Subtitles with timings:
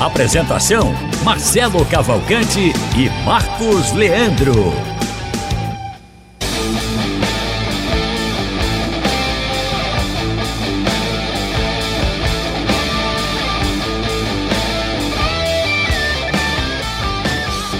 [0.00, 4.54] Apresentação: Marcelo Cavalcante e Marcos Leandro.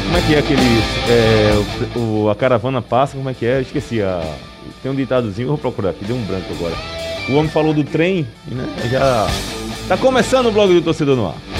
[0.04, 0.60] Como é que é aquele.
[1.08, 3.62] É, o, a caravana passa, como é que é?
[3.62, 4.02] Esqueci.
[4.02, 4.22] A,
[4.82, 6.74] tem um ditadozinho, vou procurar aqui, deu um branco agora.
[7.30, 8.68] O homem falou do trem, né?
[8.90, 9.26] Já.
[9.88, 11.59] Tá começando o blog do torcedor no ar.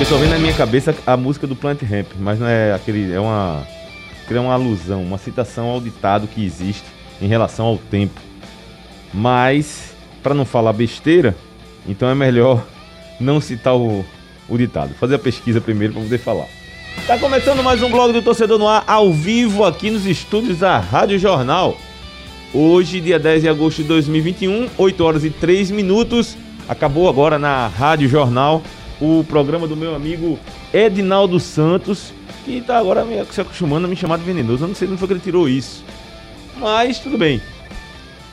[0.00, 3.12] Eu tô vendo na minha cabeça a música do Plant Ramp, mas não é aquele.
[3.12, 3.66] É uma.
[4.30, 6.84] É uma alusão, uma citação ao ditado que existe
[7.20, 8.20] em relação ao tempo.
[9.12, 11.34] Mas, para não falar besteira,
[11.84, 12.64] então é melhor
[13.18, 14.04] não citar o,
[14.48, 14.94] o ditado.
[14.94, 16.46] Fazer a pesquisa primeiro para poder falar.
[17.04, 20.78] Tá começando mais um blog do Torcedor no Ar, ao vivo aqui nos estúdios da
[20.78, 21.76] Rádio Jornal.
[22.54, 26.36] Hoje, dia 10 de agosto de 2021, 8 horas e 3 minutos.
[26.68, 28.62] Acabou agora na Rádio Jornal
[29.00, 30.38] o programa do meu amigo
[30.72, 32.12] Edinaldo Santos,
[32.44, 34.64] que tá agora se acostumando a me chamar de venenoso.
[34.64, 35.84] Eu não sei de onde foi que ele tirou isso.
[36.58, 37.40] Mas tudo bem.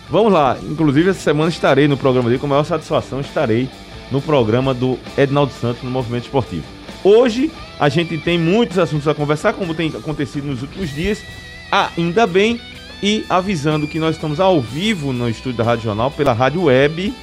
[0.10, 0.58] Vamos lá.
[0.64, 3.70] Inclusive, essa semana estarei no programa dele, com maior satisfação, estarei
[4.12, 6.64] no programa do Edinaldo Santos no Movimento Esportivo.
[7.04, 11.24] Hoje a gente tem muitos assuntos a conversar, como tem acontecido nos últimos dias,
[11.72, 12.60] ainda bem,
[13.04, 17.14] e avisando que nós estamos ao vivo no estúdio da Rádio Jornal pela Rádio Web,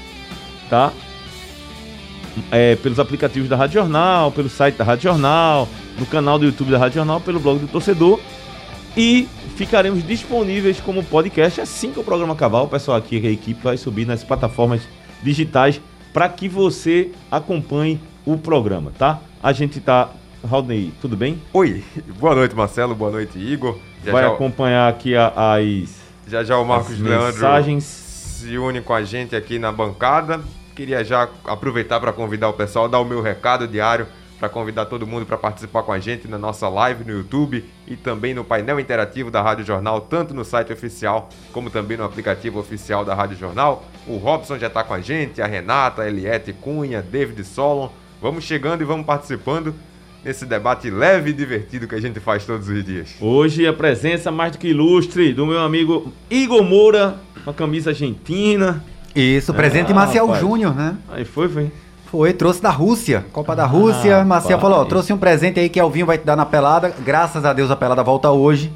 [0.68, 0.92] tá?
[2.50, 6.70] É, pelos aplicativos da Rádio Jornal, pelo site da Rádio Jornal, no canal do YouTube
[6.70, 8.18] da Rádio Jornal, pelo blog do torcedor.
[8.96, 12.62] E ficaremos disponíveis como podcast assim que o programa acabar.
[12.62, 14.82] O pessoal aqui, a equipe, vai subir nas plataformas
[15.22, 15.80] digitais
[16.12, 19.20] para que você acompanhe o programa, tá?
[19.42, 20.10] A gente tá.
[20.44, 21.40] Rodney, tudo bem?
[21.52, 21.84] Oi,
[22.18, 23.78] boa noite Marcelo, boa noite Igor.
[24.04, 25.88] Já vai já, acompanhar aqui a- as,
[26.26, 27.84] já, já o Marcos Leandro mensagens.
[27.84, 30.40] se une com a gente aqui na bancada.
[30.74, 34.06] Queria já aproveitar para convidar o pessoal, dar o meu recado diário
[34.42, 37.94] para convidar todo mundo para participar com a gente na nossa live no YouTube e
[37.94, 42.58] também no painel interativo da Rádio Jornal, tanto no site oficial como também no aplicativo
[42.58, 43.84] oficial da Rádio Jornal.
[44.04, 47.88] O Robson já está com a gente, a Renata, a Eliette Cunha, David Solon.
[48.20, 49.72] Vamos chegando e vamos participando
[50.24, 53.14] nesse debate leve e divertido que a gente faz todos os dias.
[53.20, 57.90] Hoje a presença mais do que ilustre do meu amigo Igor Moura, com a camisa
[57.90, 58.84] argentina.
[59.14, 59.94] Isso, presente Ah,
[60.26, 60.40] rapaz.
[60.40, 60.96] Júnior, né?
[61.10, 61.70] Aí foi, foi.
[62.06, 64.18] Foi, trouxe da Rússia, Copa da Rússia.
[64.18, 64.24] Ah,
[64.56, 64.60] rapaz.
[64.60, 66.92] falou, ó, trouxe um presente aí que Alvinho vai te dar na pelada.
[67.04, 68.70] Graças a Deus a pelada volta hoje.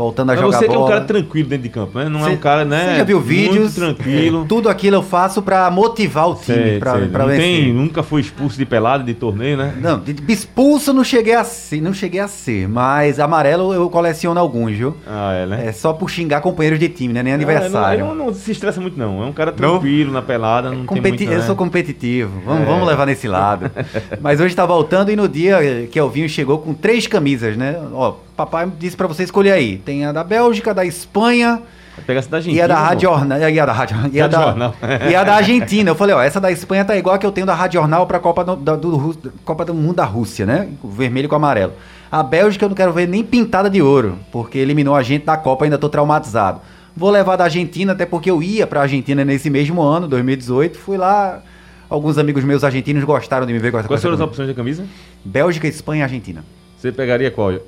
[0.00, 0.90] Voltando a Mas jogar você que é um bola.
[0.92, 2.08] cara tranquilo dentro de campo, né?
[2.08, 2.88] Não é Cê- um cara, né?
[2.92, 3.74] Você já viu vídeos?
[3.74, 4.42] Tranquilo.
[4.44, 7.38] É, tudo aquilo eu faço pra motivar o time, não vencer.
[7.42, 9.74] tem, nunca foi expulso de pelada, de torneio, né?
[9.78, 13.90] Não, de- de expulso não cheguei a ser, não cheguei a ser, mas amarelo eu
[13.90, 14.96] coleciono alguns, viu?
[15.06, 15.66] Ah, é, né?
[15.66, 17.22] É só por xingar companheiros de time, né?
[17.22, 18.00] Nem Ah, aniversário.
[18.06, 19.22] Ele não, não se estressa muito, não.
[19.22, 21.46] É um cara tranquilo na pelada, não Competi- tem muito, Eu né?
[21.46, 22.64] sou competitivo, vamos, É.
[22.64, 23.70] vamos levar nesse lado.
[24.22, 25.58] Mas hoje tá voltando e no dia
[25.92, 27.76] que Elvinho chegou com três camisas, né?
[27.92, 28.14] Ó,
[28.46, 29.78] papai disse pra você escolher aí.
[29.78, 31.60] Tem a da Bélgica, da Espanha
[32.06, 32.58] Pega essa da Argentina.
[32.60, 32.78] e a da.
[32.78, 33.38] Rádio Jornal.
[33.38, 34.72] E a da Rádio e a da,
[35.10, 35.90] e a da Argentina.
[35.90, 38.06] Eu falei, ó, essa da Espanha tá igual a que eu tenho da Rádio Jornal
[38.06, 39.14] pra Copa do, da- do
[39.44, 40.68] Copa do Mundo da Rússia, né?
[40.82, 41.72] O vermelho com o amarelo.
[42.10, 45.36] A Bélgica eu não quero ver nem pintada de ouro, porque eliminou a gente da
[45.36, 46.60] Copa, ainda tô traumatizado.
[46.96, 50.78] Vou levar da Argentina, até porque eu ia pra Argentina nesse mesmo ano, 2018.
[50.78, 51.40] Fui lá,
[51.88, 54.54] alguns amigos meus argentinos gostaram de me ver com essa Quais foram as opções da
[54.54, 54.84] camisa?
[55.24, 56.42] Bélgica, Espanha e Argentina.
[56.80, 57.50] Você pegaria qual?
[57.52, 57.58] É,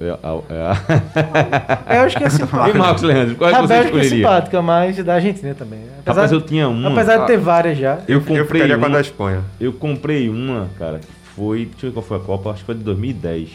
[1.86, 2.28] é, Eu acho que é é.
[2.32, 2.78] E simpático.
[2.78, 4.10] Marcos Leandro, qual é que você é escolheria?
[4.10, 5.80] simpática, mas da Argentina também.
[6.00, 6.92] Apesar, Rapaz, eu tinha uma.
[6.92, 7.98] apesar de ter várias já.
[8.08, 8.94] Eu Eu comprei ficaria com a uma.
[8.94, 9.40] da Espanha.
[9.60, 11.06] Eu comprei uma, cara, que
[11.36, 11.66] foi.
[11.66, 13.50] Deixa eu ver qual foi a Copa, acho que foi de 2010.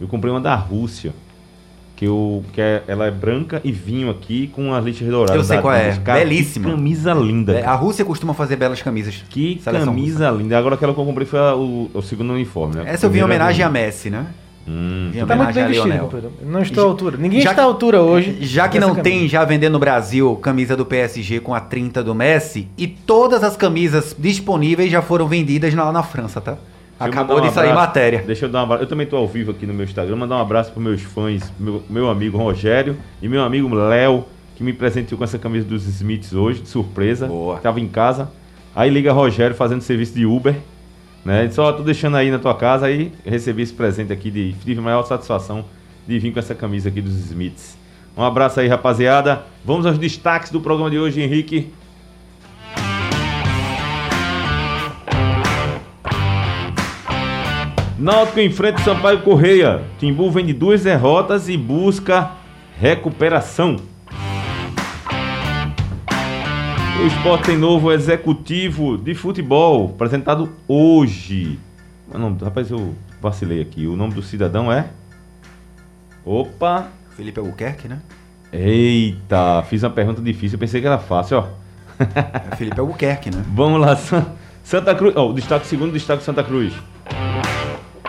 [0.00, 1.12] Eu comprei uma da Rússia.
[1.96, 5.36] Que, eu, que é, ela é branca e vinho aqui com as lixas douradas.
[5.36, 5.96] Eu sei da qual é.
[6.04, 6.70] Cara, que belíssima.
[6.72, 7.52] camisa linda.
[7.54, 7.72] É, cara.
[7.72, 9.24] a Rússia costuma fazer belas camisas.
[9.30, 10.58] Que Seleção camisa linda.
[10.58, 12.82] Agora aquela que eu comprei foi a- o, o segundo uniforme, né?
[12.88, 13.70] Essa eu vi em homenagem a.
[13.70, 14.26] Messi, né?
[14.66, 16.32] Hum, em Tá muito bem vestido, companheiro.
[16.42, 17.16] Não estou à altura.
[17.18, 18.38] Ninguém Já está à altura hoje.
[18.40, 19.28] Já que não tem camisa.
[19.28, 23.56] já vendendo no Brasil camisa do PSG com a 30 do Messi, e todas as
[23.56, 26.52] camisas disponíveis já foram vendidas lá na França, tá?
[26.52, 26.64] Deixa
[26.98, 27.86] Acabou mandar de um sair abraço.
[27.88, 28.24] matéria.
[28.26, 28.82] Deixa eu dar um abraço.
[28.84, 30.16] Eu também tô ao vivo aqui no meu Instagram.
[30.16, 34.24] Mandar um abraço para meus fãs, meu, meu amigo Rogério e meu amigo Léo,
[34.56, 37.26] que me presenteou com essa camisa dos Smiths hoje, de surpresa.
[37.26, 37.58] Boa.
[37.58, 38.30] Tava em casa.
[38.74, 40.54] Aí liga Rogério fazendo serviço de Uber.
[41.24, 41.48] Né?
[41.50, 45.02] Só tô deixando aí na tua casa aí recebi esse presente aqui de tive maior
[45.04, 45.64] satisfação
[46.06, 47.78] de vir com essa camisa aqui dos Smiths.
[48.16, 49.42] Um abraço aí, rapaziada.
[49.64, 51.72] Vamos aos destaques do programa de hoje, Henrique.
[57.98, 59.82] Náutico enfrenta Sampaio Correia.
[59.98, 62.32] Timbu vem de duas derrotas e busca
[62.78, 63.76] recuperação.
[67.02, 71.58] O esporte tem novo executivo de futebol, apresentado hoje.
[72.12, 73.86] O nome, rapaz, eu vacilei aqui.
[73.86, 74.86] O nome do cidadão é?
[76.24, 76.88] Opa!
[77.16, 77.98] Felipe Albuquerque, né?
[78.52, 81.46] Eita, fiz uma pergunta difícil, eu pensei que era fácil, ó.
[82.52, 83.44] É Felipe Albuquerque, né?
[83.54, 84.26] Vamos lá, San-
[84.62, 85.14] Santa Cruz.
[85.16, 86.72] Ó, o destaque segundo destaque Santa Cruz.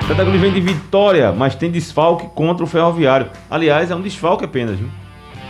[0.07, 3.29] Santa Cruz vem de vitória, mas tem desfalque contra o Ferroviário.
[3.49, 4.87] Aliás, é um desfalque apenas, viu?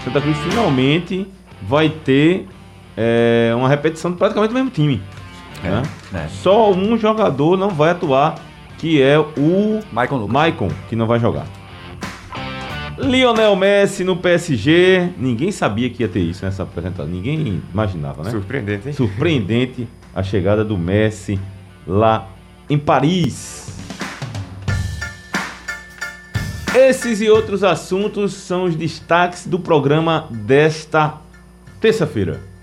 [0.04, 1.28] Santa Cruz finalmente
[1.62, 2.48] vai ter
[2.98, 5.02] é, uma repetição de praticamente o mesmo time.
[5.64, 5.84] né?
[6.14, 6.28] é.
[6.28, 8.36] Só um jogador não vai atuar,
[8.78, 10.34] que é o Maicon Lucas.
[10.34, 11.46] Maicon, que não vai jogar.
[12.98, 15.10] Lionel Messi no PSG.
[15.18, 17.06] Ninguém sabia que ia ter isso nessa apresentação.
[17.06, 18.32] Ninguém imaginava, né?
[18.32, 18.94] Surpreendente, hein?
[18.94, 21.40] Surpreendente a chegada do Messi
[21.86, 22.30] lá
[22.70, 23.66] em Paris.
[26.74, 31.16] Esses e outros assuntos são os destaques do programa desta
[31.80, 32.55] terça-feira.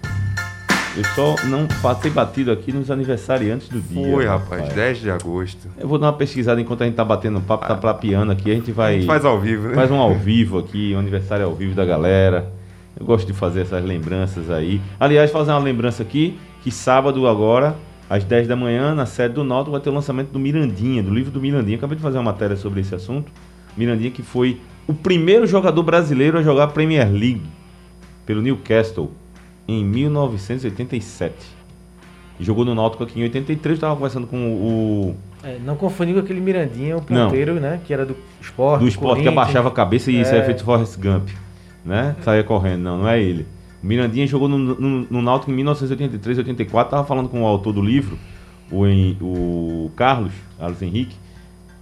[0.95, 4.13] Eu só não passei batido aqui nos aniversariantes do dia.
[4.13, 5.67] Foi, rapaz, 10 de agosto.
[5.79, 8.51] Eu vou dar uma pesquisada enquanto a gente tá batendo papo, tá plapiando aqui.
[8.51, 8.97] A gente vai.
[8.97, 9.75] A gente faz ao vivo, né?
[9.75, 12.53] Faz um ao vivo aqui, um aniversário ao vivo da galera.
[12.99, 14.83] Eu gosto de fazer essas lembranças aí.
[15.01, 17.75] Aliás, fazer uma lembrança aqui, que sábado agora,
[18.11, 21.13] às 10 da manhã, na sede do Náutico, vai ter o lançamento do Mirandinha, do
[21.13, 21.79] livro do Mirandinha.
[21.79, 23.33] Acabei de fazer uma matéria sobre esse assunto.
[23.79, 27.47] Mirandinha que foi o primeiro jogador brasileiro a jogar Premier League
[28.27, 29.11] pelo Newcastle
[29.81, 31.35] em 1987.
[32.41, 36.21] E jogou no Náutico aqui em 83, estava conversando com o É, não confundir com
[36.21, 37.27] aquele Mirandinha, o Não.
[37.29, 37.81] ponteiro, né?
[37.85, 38.81] Que era do esporte.
[38.83, 41.29] do esporte que abaixava a cabeça e isso é feito Forrest Gump,
[41.85, 42.17] né?
[42.23, 43.47] Saía correndo, não, não é ele.
[43.83, 47.73] O Mirandinha jogou no, no, no Náutico em 1983, 84, tava falando com o autor
[47.73, 48.17] do livro,
[48.71, 48.85] o,
[49.21, 51.17] o Carlos, Carlos Henrique.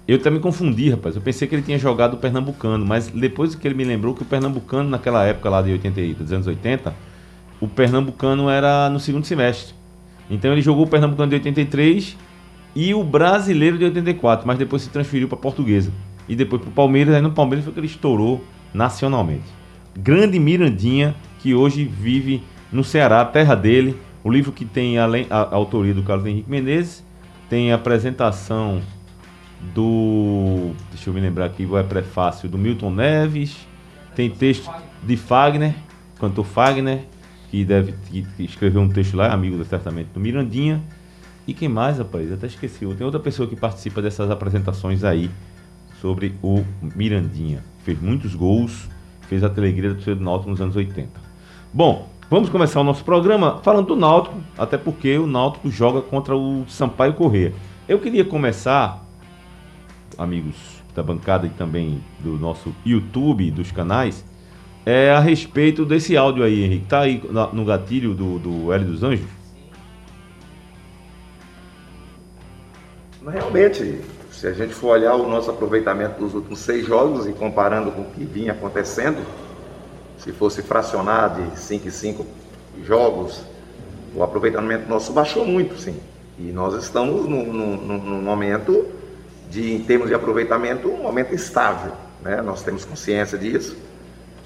[0.09, 1.15] Eu também confundi, rapaz.
[1.15, 4.23] Eu pensei que ele tinha jogado o Pernambucano, mas depois que ele me lembrou que
[4.23, 6.93] o Pernambucano, naquela época lá de 80, e- dos anos 80,
[7.61, 9.75] o Pernambucano era no segundo semestre.
[10.31, 12.17] Então ele jogou o Pernambucano de 83
[12.75, 15.93] e o brasileiro de 84, mas depois se transferiu para Portuguesa.
[16.29, 19.45] E depois para o Palmeiras, aí no Palmeiras foi que ele estourou nacionalmente.
[19.97, 23.97] Grande Mirandinha, que hoje vive no Ceará, terra dele.
[24.23, 27.05] O livro que tem a, a autoria do Carlos Henrique Menezes,
[27.49, 28.81] tem a apresentação
[29.75, 30.71] do.
[30.91, 33.67] Deixa eu me lembrar aqui, é prefácio do Milton Neves,
[34.15, 34.71] tem texto
[35.03, 35.75] de Fagner,
[36.21, 37.05] cantor Fagner,
[37.51, 37.95] que deve
[38.39, 40.81] escreveu um texto lá, amigo certamente do Mirandinha.
[41.47, 42.31] E quem mais, rapaz?
[42.33, 42.87] Até esqueci.
[42.95, 45.29] Tem outra pessoa que participa dessas apresentações aí
[46.01, 46.63] sobre o
[46.95, 47.65] Mirandinha.
[47.85, 48.89] Fez muitos gols,
[49.23, 51.09] fez a alegria do do Náutico nos anos 80.
[51.73, 56.37] Bom, vamos começar o nosso programa falando do Náutico, até porque o Náutico joga contra
[56.37, 57.53] o Sampaio Corrêa.
[57.89, 59.05] Eu queria começar,
[60.17, 60.55] amigos
[60.95, 64.25] da bancada e também do nosso YouTube, dos canais,
[64.87, 66.87] é a respeito desse áudio aí, Henrique.
[66.87, 67.23] Tá aí
[67.53, 69.27] no gatilho do, do Hélio dos Anjos?
[73.27, 74.01] Realmente,
[74.33, 78.03] se a gente for olhar o nosso aproveitamento dos últimos seis jogos e comparando com
[78.03, 79.19] o que vinha acontecendo,
[80.19, 82.27] se fosse fracionar de 5 em 5
[82.83, 83.43] jogos,
[84.15, 85.97] o aproveitamento nosso baixou muito, sim.
[86.39, 88.87] E nós estamos num- num- num momento
[89.51, 91.93] de, em termos de aproveitamento, um momento estável.
[92.23, 92.41] Né?
[92.41, 93.77] Nós temos consciência disso.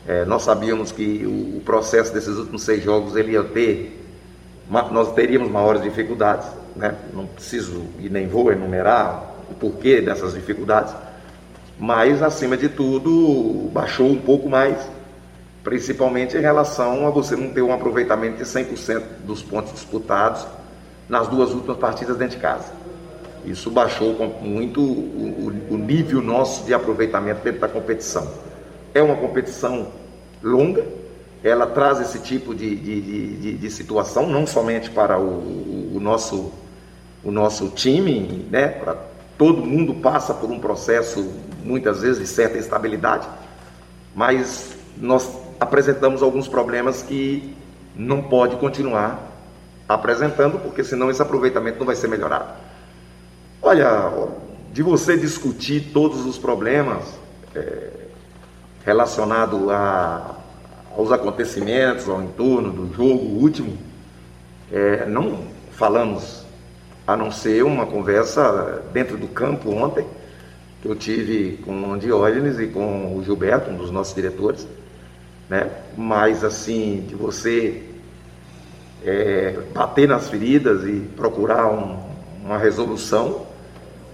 [0.07, 4.01] É, nós sabíamos que o, o processo desses últimos seis jogos ele ia ter
[4.91, 6.95] nós teríamos maiores dificuldades, né?
[7.13, 10.95] Não preciso e nem vou enumerar o porquê dessas dificuldades,
[11.79, 14.79] mas acima de tudo baixou um pouco mais,
[15.63, 20.47] principalmente em relação a você não ter um aproveitamento de 100% dos pontos disputados
[21.09, 22.73] nas duas últimas partidas dentro de casa.
[23.45, 28.27] Isso baixou muito o- o nível nosso de aproveitamento dentro da competição.
[28.95, 29.89] É uma competição
[30.43, 30.85] longa,
[31.43, 33.01] ela traz esse tipo de, de,
[33.39, 36.53] de- de- situação, não somente para o, o nosso,
[37.23, 38.69] o nosso time, né?
[38.69, 38.97] para
[39.37, 41.29] todo mundo passa por um processo,
[41.63, 43.27] muitas vezes, de certa instabilidade,
[44.15, 47.55] mas nós apresentamos alguns problemas que
[47.97, 49.33] não pode continuar
[49.89, 52.49] apresentando, porque senão esse aproveitamento não vai ser melhorado.
[53.61, 54.11] Olha,
[54.73, 57.03] de você discutir todos os problemas
[57.55, 57.91] é,
[58.85, 60.37] relacionados a,
[60.97, 63.77] aos acontecimentos, ao entorno do jogo último,
[64.73, 66.45] é, não falamos
[67.07, 70.07] a não ser uma conversa dentro do campo ontem,
[70.81, 74.67] que eu tive com o Diógenes e com o Gilberto, um dos nossos diretores,
[75.49, 75.71] né?
[75.97, 77.83] Mas assim, de você
[79.05, 81.99] é, bater nas feridas e procurar um,
[82.43, 83.47] uma resolução,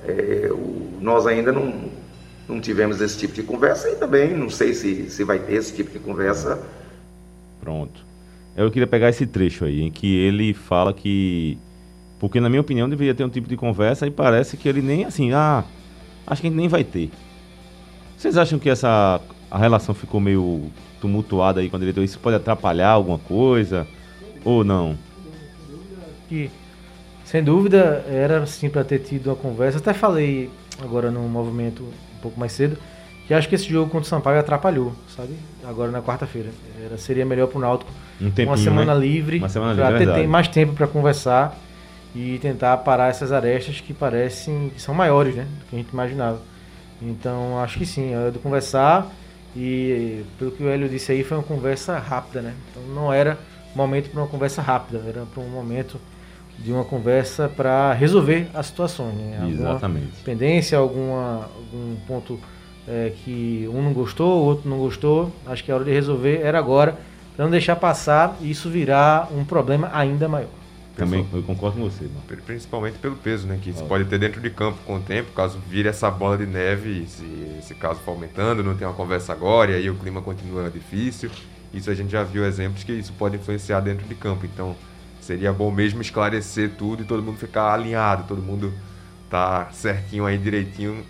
[0.06, 1.90] é, o, nós ainda não,
[2.50, 5.74] não tivemos esse tipo de conversa e também não sei se, se vai ter esse
[5.74, 6.60] tipo de conversa.
[7.60, 8.04] Pronto.
[8.56, 11.56] Eu queria pegar esse trecho aí, em que ele fala que.
[12.18, 15.04] Porque, na minha opinião, deveria ter um tipo de conversa e parece que ele nem
[15.04, 15.64] assim, ah,
[16.26, 17.10] acho que a gente nem vai ter.
[18.16, 22.04] Vocês acham que essa a relação ficou meio tumultuada aí com a diretoria?
[22.04, 23.86] Isso pode atrapalhar alguma coisa?
[24.44, 24.98] Ou não?
[26.28, 26.50] Que,
[27.24, 29.78] sem dúvida, era sim para ter tido uma conversa.
[29.78, 30.50] Até falei
[30.82, 31.84] agora no movimento
[32.20, 32.76] um pouco mais cedo
[33.30, 35.36] que acho que esse jogo contra o Sampaio atrapalhou, sabe?
[35.64, 36.48] Agora na quarta-feira.
[36.84, 39.00] Era, seria melhor para o Náutico Um tempinho, uma semana né?
[39.00, 41.56] livre, Uma semana pra é ter mais tempo para conversar
[42.12, 45.90] e tentar parar essas arestas que parecem que são maiores, né, do que a gente
[45.90, 46.42] imaginava.
[47.00, 49.08] Então acho que sim, é hora de conversar
[49.54, 52.54] e pelo que o Hélio disse aí foi uma conversa rápida, né?
[52.68, 53.38] Então não era
[53.76, 56.00] momento para uma conversa rápida, era para um momento
[56.62, 59.38] de uma conversa para resolver as situações, né?
[59.40, 60.22] Alguma Exatamente.
[60.24, 62.38] pendência, alguma, algum ponto
[62.86, 65.32] é, que um não gostou, o outro não gostou.
[65.46, 66.98] Acho que a hora de resolver era agora,
[67.34, 70.50] para não deixar passar e isso virar um problema ainda maior.
[70.96, 72.20] Também eu concordo com você, mano.
[72.26, 73.58] Pri- Principalmente pelo peso, né?
[73.62, 76.44] Que isso pode ter dentro de campo com o tempo, caso vire essa bola de
[76.44, 77.24] neve, se
[77.58, 81.30] esse caso for aumentando, não tem uma conversa agora, e aí o clima continua difícil.
[81.72, 84.44] Isso a gente já viu exemplos que isso pode influenciar dentro de campo.
[84.44, 84.76] Então
[85.20, 88.72] seria bom mesmo esclarecer tudo e todo mundo ficar alinhado, todo mundo
[89.28, 91.04] tá certinho aí direitinho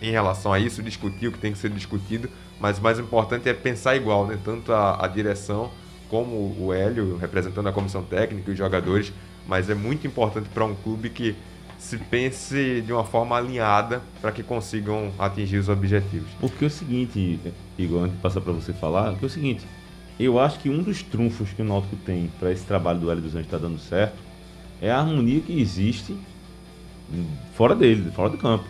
[0.00, 2.28] em relação a isso, discutir o que tem que ser discutido,
[2.60, 4.36] mas o mais importante é pensar igual, né?
[4.44, 5.70] Tanto a, a direção
[6.08, 9.12] como o Hélio, representando a comissão técnica e os jogadores,
[9.46, 11.36] mas é muito importante para um clube que
[11.78, 16.28] se pense de uma forma alinhada para que consigam atingir os objetivos.
[16.40, 17.40] Porque é o seguinte,
[17.76, 19.66] Igor, antes de passar para você falar, é o seguinte,
[20.18, 23.22] eu acho que um dos trunfos que o Náutico tem para esse trabalho do Hélio
[23.22, 24.16] dos Anjos estar dando certo
[24.80, 26.16] é a harmonia que existe
[27.54, 28.64] fora dele, fora do campo.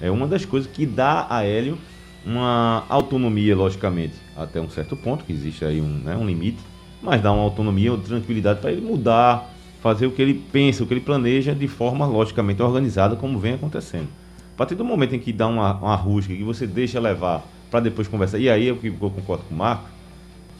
[0.00, 1.78] É uma das coisas que dá a Hélio
[2.24, 6.58] uma autonomia, logicamente, até um certo ponto, que existe aí um, né, um limite,
[7.02, 9.50] mas dá uma autonomia, uma tranquilidade para ele mudar,
[9.82, 13.54] fazer o que ele pensa, o que ele planeja de forma logicamente organizada, como vem
[13.54, 14.08] acontecendo.
[14.54, 17.80] A partir do momento em que dá uma, uma rusga, que você deixa levar para
[17.80, 19.88] depois conversar, e aí é o que eu concordo com o Marco,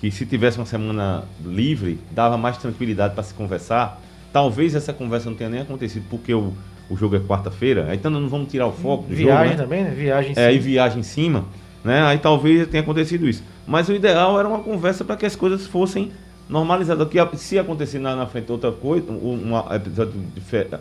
[0.01, 4.01] que se tivesse uma semana livre, dava mais tranquilidade para se conversar.
[4.33, 6.55] Talvez essa conversa não tenha nem acontecido porque o,
[6.89, 9.57] o jogo é quarta-feira, então não vamos tirar o foco do Viagem jogo, né?
[9.57, 9.91] também, né?
[9.91, 10.57] Viagem É, sim.
[10.57, 11.45] e viagem em cima,
[11.85, 12.03] né?
[12.03, 13.43] Aí talvez tenha acontecido isso.
[13.67, 16.11] Mas o ideal era uma conversa para que as coisas fossem
[16.49, 17.07] normalizadas.
[17.09, 20.15] Que se acontecer na, na frente outra coisa, um episódio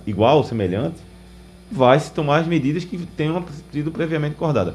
[0.08, 0.98] igual ou semelhante,
[1.72, 4.74] vai se tomar as medidas que tenham sido previamente acordadas.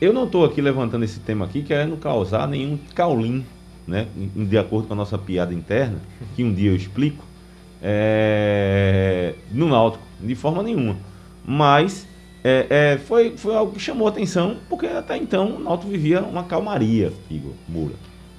[0.00, 3.44] Eu não estou aqui levantando esse tema aqui querendo causar nenhum caulim,
[3.86, 4.06] né?
[4.34, 5.98] De acordo com a nossa piada interna,
[6.34, 7.24] que um dia eu explico,
[7.82, 10.96] é, no Náutico, de forma nenhuma.
[11.46, 12.06] Mas
[12.42, 16.44] é, é, foi, foi algo que chamou atenção, porque até então o Náutico vivia uma
[16.44, 17.94] calmaria, Igor Moura.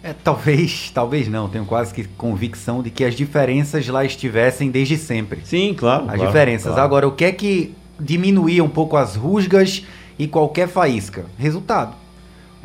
[0.05, 1.49] É, talvez, talvez não.
[1.49, 5.41] Tenho quase que convicção de que as diferenças lá estivessem desde sempre.
[5.43, 6.03] Sim, claro.
[6.03, 6.67] As claro, diferenças.
[6.67, 6.81] claro.
[6.81, 9.83] Agora, o que é que diminuía um pouco as rusgas
[10.19, 11.25] e qualquer faísca?
[11.39, 11.95] Resultado.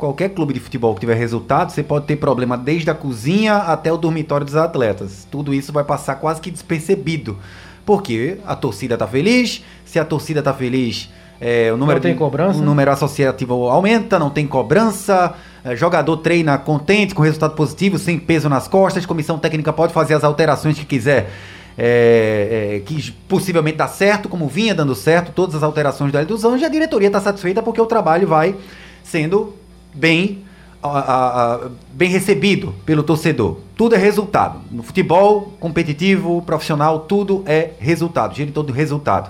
[0.01, 3.93] Qualquer clube de futebol que tiver resultado, você pode ter problema desde a cozinha até
[3.93, 5.27] o dormitório dos atletas.
[5.29, 7.37] Tudo isso vai passar quase que despercebido.
[7.85, 11.07] Porque a torcida tá feliz, se a torcida tá feliz,
[11.39, 12.57] é, o número tem de- cobrança.
[12.57, 18.17] o número associativo aumenta, não tem cobrança, é, jogador treina contente com resultado positivo, sem
[18.17, 21.29] peso nas costas, comissão técnica pode fazer as alterações que quiser.
[21.77, 26.27] é, é, que possivelmente dá certo, como vinha dando certo, todas as alterações do Hélio
[26.27, 28.55] dos Anjos, e a diretoria está satisfeita porque o trabalho vai
[29.03, 29.53] sendo
[29.93, 30.43] bem,
[30.81, 31.59] a- a-
[31.93, 33.57] bem recebido pelo torcedor.
[33.75, 34.59] Tudo é resultado.
[34.71, 39.29] No futebol competitivo, profissional, tudo é resultado, gira todo resultado.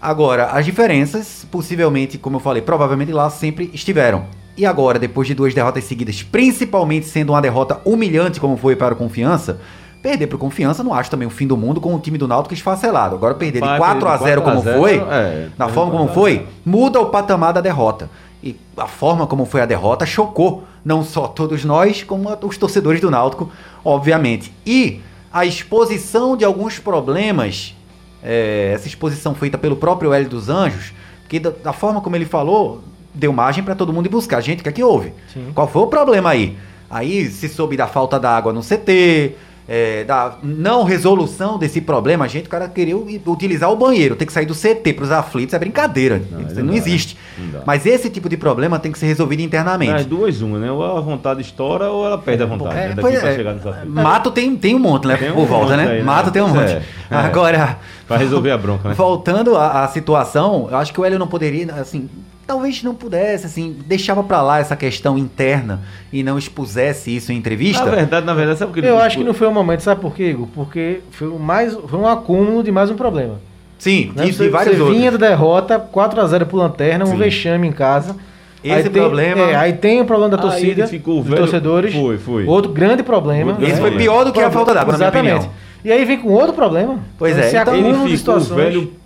[0.00, 4.24] Agora, as diferenças, possivelmente, como eu falei, provavelmente lá sempre estiveram.
[4.56, 8.92] E agora, depois de duas derrotas seguidas, principalmente sendo uma derrota humilhante como foi para
[8.94, 9.60] o Confiança,
[10.02, 12.26] perder para o Confiança não acho também o fim do mundo com o time do
[12.26, 13.14] Náutico esfacelado.
[13.14, 15.92] Agora perder de Vai, 4 a 0 como 4 a 0, foi, é, na forma
[15.92, 18.10] como foi, muda o patamar da derrota.
[18.42, 23.00] E a forma como foi a derrota chocou não só todos nós, como os torcedores
[23.00, 23.50] do Náutico,
[23.84, 24.52] obviamente.
[24.66, 25.00] E
[25.32, 27.74] a exposição de alguns problemas,
[28.22, 30.92] é, essa exposição feita pelo próprio Hélio dos Anjos,
[31.28, 32.82] que da, da forma como ele falou,
[33.14, 34.40] deu margem para todo mundo ir buscar.
[34.40, 35.12] Gente, o que é que houve?
[35.32, 35.52] Sim.
[35.54, 36.56] Qual foi o problema aí?
[36.90, 39.34] Aí se soube da falta da água no CT,
[39.74, 44.32] é, da não resolução desse problema, gente, o cara queria utilizar o banheiro, tem que
[44.32, 46.20] sair do CT para os aflitos, é brincadeira.
[46.30, 47.16] Não, Isso não, não existe.
[47.38, 49.94] Não Mas esse tipo de problema tem que ser resolvido internamente.
[49.94, 50.70] As duas, uma, né?
[50.70, 52.76] Ou a vontade estoura ou ela perde a vontade.
[52.76, 52.94] É, né?
[52.96, 53.94] Daqui é, chegar nos aflitos.
[53.94, 55.18] Mato tem, tem um monte, né?
[55.30, 55.88] Um por volta, né?
[55.88, 56.04] Aí, né?
[56.04, 56.72] Mato tem um monte.
[56.72, 57.16] É, é.
[57.16, 57.78] Agora.
[58.06, 58.92] Para resolver a bronca, né?
[58.94, 62.10] Voltando à, à situação, eu acho que o Hélio não poderia, assim,
[62.46, 65.80] talvez não pudesse, assim, deixava para lá essa questão interna
[66.12, 67.84] e não expusesse isso em entrevista.
[67.84, 70.00] Na verdade, na verdade, sabe por que Eu acho que não foi um momento, sabe
[70.00, 70.48] por quê, Igor?
[70.54, 73.40] Porque foi, mais, foi um acúmulo de mais um problema.
[73.78, 74.30] Sim, né?
[74.30, 78.16] você, vários você vinha da derrota, 4x0 pro Lanterna, um vexame em casa.
[78.62, 79.44] Esse aí problema.
[79.44, 81.92] Tem, é, aí tem o problema da torcida, ficou dos velho, torcedores.
[81.92, 82.46] Foi, foi.
[82.46, 83.58] Outro grande problema.
[83.60, 83.80] Esse né?
[83.80, 85.50] foi pior do que a falta d'água, na minha opinião.
[85.84, 87.00] E aí vem com outro problema.
[87.18, 87.62] Pois então, é.
[87.62, 88.56] Então, ele ficou situações.
[88.56, 89.01] velho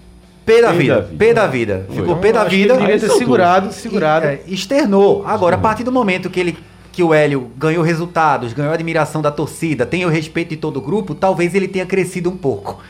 [0.46, 1.10] P da vida.
[1.18, 1.86] P da vida.
[1.90, 2.74] Ficou então, P da vida.
[2.74, 4.26] Ele devia ter segurado, segurado.
[4.26, 5.26] É, externou.
[5.26, 6.56] Agora, a partir do momento que ele
[6.92, 10.78] que o Hélio ganhou resultados, ganhou a admiração da torcida, tem o respeito de todo
[10.78, 12.80] o grupo, talvez ele tenha crescido um pouco.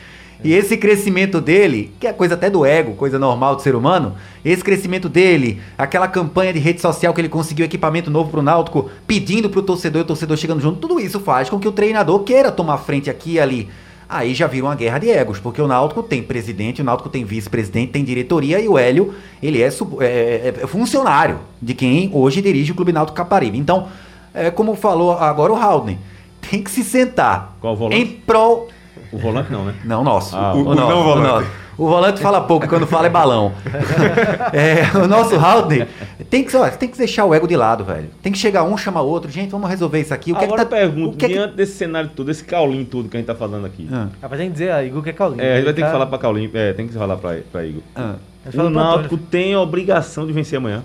[0.41, 4.15] E esse crescimento dele, que é coisa até do ego, coisa normal do ser humano,
[4.45, 8.89] esse crescimento dele, aquela campanha de rede social que ele conseguiu equipamento novo pro Náutico,
[9.05, 12.19] pedindo pro torcedor e o torcedor chegando junto, tudo isso faz com que o treinador
[12.23, 13.67] queira tomar frente aqui e ali
[14.09, 17.23] aí já vira uma guerra de egos, porque o Náutico tem presidente, o Náutico tem
[17.25, 22.41] vice-presidente, tem diretoria e o Hélio, ele é, é, é, é, funcionário de quem hoje
[22.41, 23.57] dirige o Clube Náutico Caparibe.
[23.57, 23.87] Então,
[24.33, 25.97] é, como falou agora o Haldner,
[26.49, 27.57] tem que se sentar
[27.91, 28.69] em prol...
[29.17, 29.73] O volante não, né?
[29.83, 30.35] Não, nosso.
[30.35, 31.27] Ah, o, o, o, não, o volante.
[31.27, 31.67] O nosso.
[31.77, 33.53] O volante fala pouco, quando fala é balão.
[34.51, 35.87] é, o nosso Haldner
[36.27, 38.09] tem que, ó, tem que deixar o ego de lado, velho.
[38.21, 39.29] Tem que chegar um, chamar outro.
[39.29, 40.31] Gente, vamos resolver isso aqui.
[40.31, 41.55] O que Agora é que tá, eu pergunto, que diante é que...
[41.55, 43.87] desse cenário todo, esse Caulinho tudo que a gente tá falando aqui.
[43.91, 44.07] Ah.
[44.19, 45.41] Ah, tem que dizer, a Igor que é Caulinho.
[45.41, 45.87] É, a gente vai ter tá...
[45.87, 47.83] que falar pra Caulinho, é, tem que falar pra, pra Igor.
[47.95, 48.15] Ah.
[48.55, 50.83] O Náutico tem a obrigação de vencer amanhã.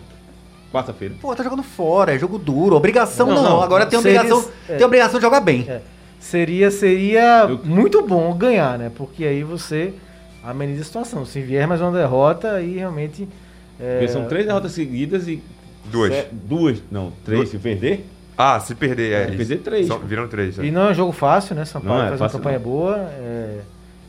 [0.71, 1.15] Quarta-feira.
[1.21, 2.77] Pô, tá jogando fora, é jogo duro.
[2.77, 3.37] Obrigação não.
[3.37, 3.43] não.
[3.43, 3.63] não.
[3.63, 4.75] Agora tem obrigação, é.
[4.75, 5.65] tem obrigação de jogar bem.
[5.69, 5.81] É.
[6.23, 7.61] Seria, seria eu...
[7.65, 8.93] muito bom ganhar, né?
[8.95, 9.93] Porque aí você
[10.43, 11.27] ameniza a situação.
[11.27, 13.29] Se vier mais uma derrota, aí realmente.
[13.79, 13.99] É...
[13.99, 15.43] Porque são três derrotas seguidas e.
[15.87, 16.15] Duas.
[16.15, 16.27] Se...
[16.31, 17.41] Duas, não, três.
[17.41, 17.51] Duas.
[17.51, 18.07] Se perder.
[18.39, 19.31] Ah, se perder, é.
[19.31, 19.89] Se perder, três.
[19.89, 20.61] Só, viram três.
[20.61, 20.65] É.
[20.65, 21.65] E não é um jogo fácil, né?
[21.65, 22.65] São Paulo é faz uma campanha não.
[22.65, 22.97] boa.
[22.99, 23.61] É...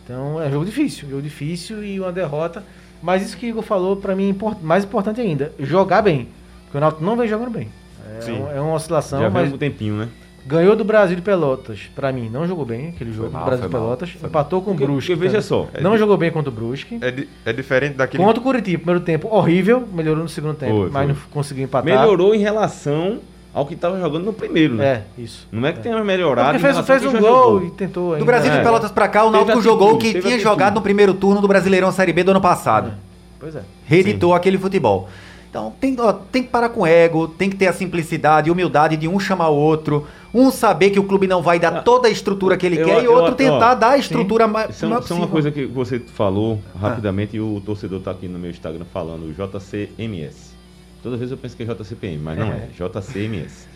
[0.04, 1.10] Então é um jogo difícil.
[1.10, 2.64] Jogo difícil e uma derrota.
[3.02, 6.30] Mas isso que o Igor falou, para mim, é mais importante ainda: jogar bem.
[6.66, 7.70] Porque o Náutico não vem jogando bem.
[8.06, 9.20] É, um, é uma oscilação.
[9.20, 10.10] Já mas um tempinho, né?
[10.46, 11.90] Ganhou do Brasil de Pelotas.
[11.96, 13.32] Pra mim, não jogou bem aquele jogo.
[13.32, 14.10] Mal, Brasil de Pelotas.
[14.20, 15.16] Mal, empatou com o Brusque.
[15.16, 15.68] veja só.
[15.82, 16.98] não é jogou bem contra o Brusque.
[17.02, 18.22] É, di é diferente daquele.
[18.22, 19.88] Contra o Curitiba, primeiro tempo horrível.
[19.94, 21.14] Melhorou no segundo tempo, foi, mas foi.
[21.14, 21.86] não conseguiu empatar.
[21.86, 23.20] Melhorou em relação
[23.54, 24.86] ao que estava jogando no primeiro, né?
[25.18, 25.48] É, isso.
[25.52, 25.82] Não é que é.
[25.84, 26.58] tenha melhorado.
[26.58, 27.68] Porque fez, fez um gol jogou.
[27.68, 28.14] e tentou.
[28.14, 28.20] Ainda.
[28.20, 28.64] Do Brasil de é.
[28.64, 31.92] Pelotas pra cá, o Náutico jogou o que tinha jogado no primeiro turno do Brasileirão
[31.92, 32.90] Série B do ano passado.
[32.90, 32.94] É.
[33.40, 33.62] Pois é.
[33.86, 34.38] Reeditou Sim.
[34.38, 35.08] aquele futebol.
[35.54, 39.08] Então tem, ó, tem que parar com ego, tem que ter a simplicidade, humildade de
[39.08, 42.12] um chamar o outro, um saber que o clube não vai dar ah, toda a
[42.12, 44.72] estrutura que ele eu, quer eu, e outro eu, tentar ó, dar a estrutura mais.
[44.72, 47.38] Isso, é uma coisa que você falou rapidamente ah.
[47.38, 50.56] e o torcedor está aqui no meu Instagram falando, JCMS.
[51.04, 53.68] Toda vez eu penso que é JCPM, mas não é, é JCMS.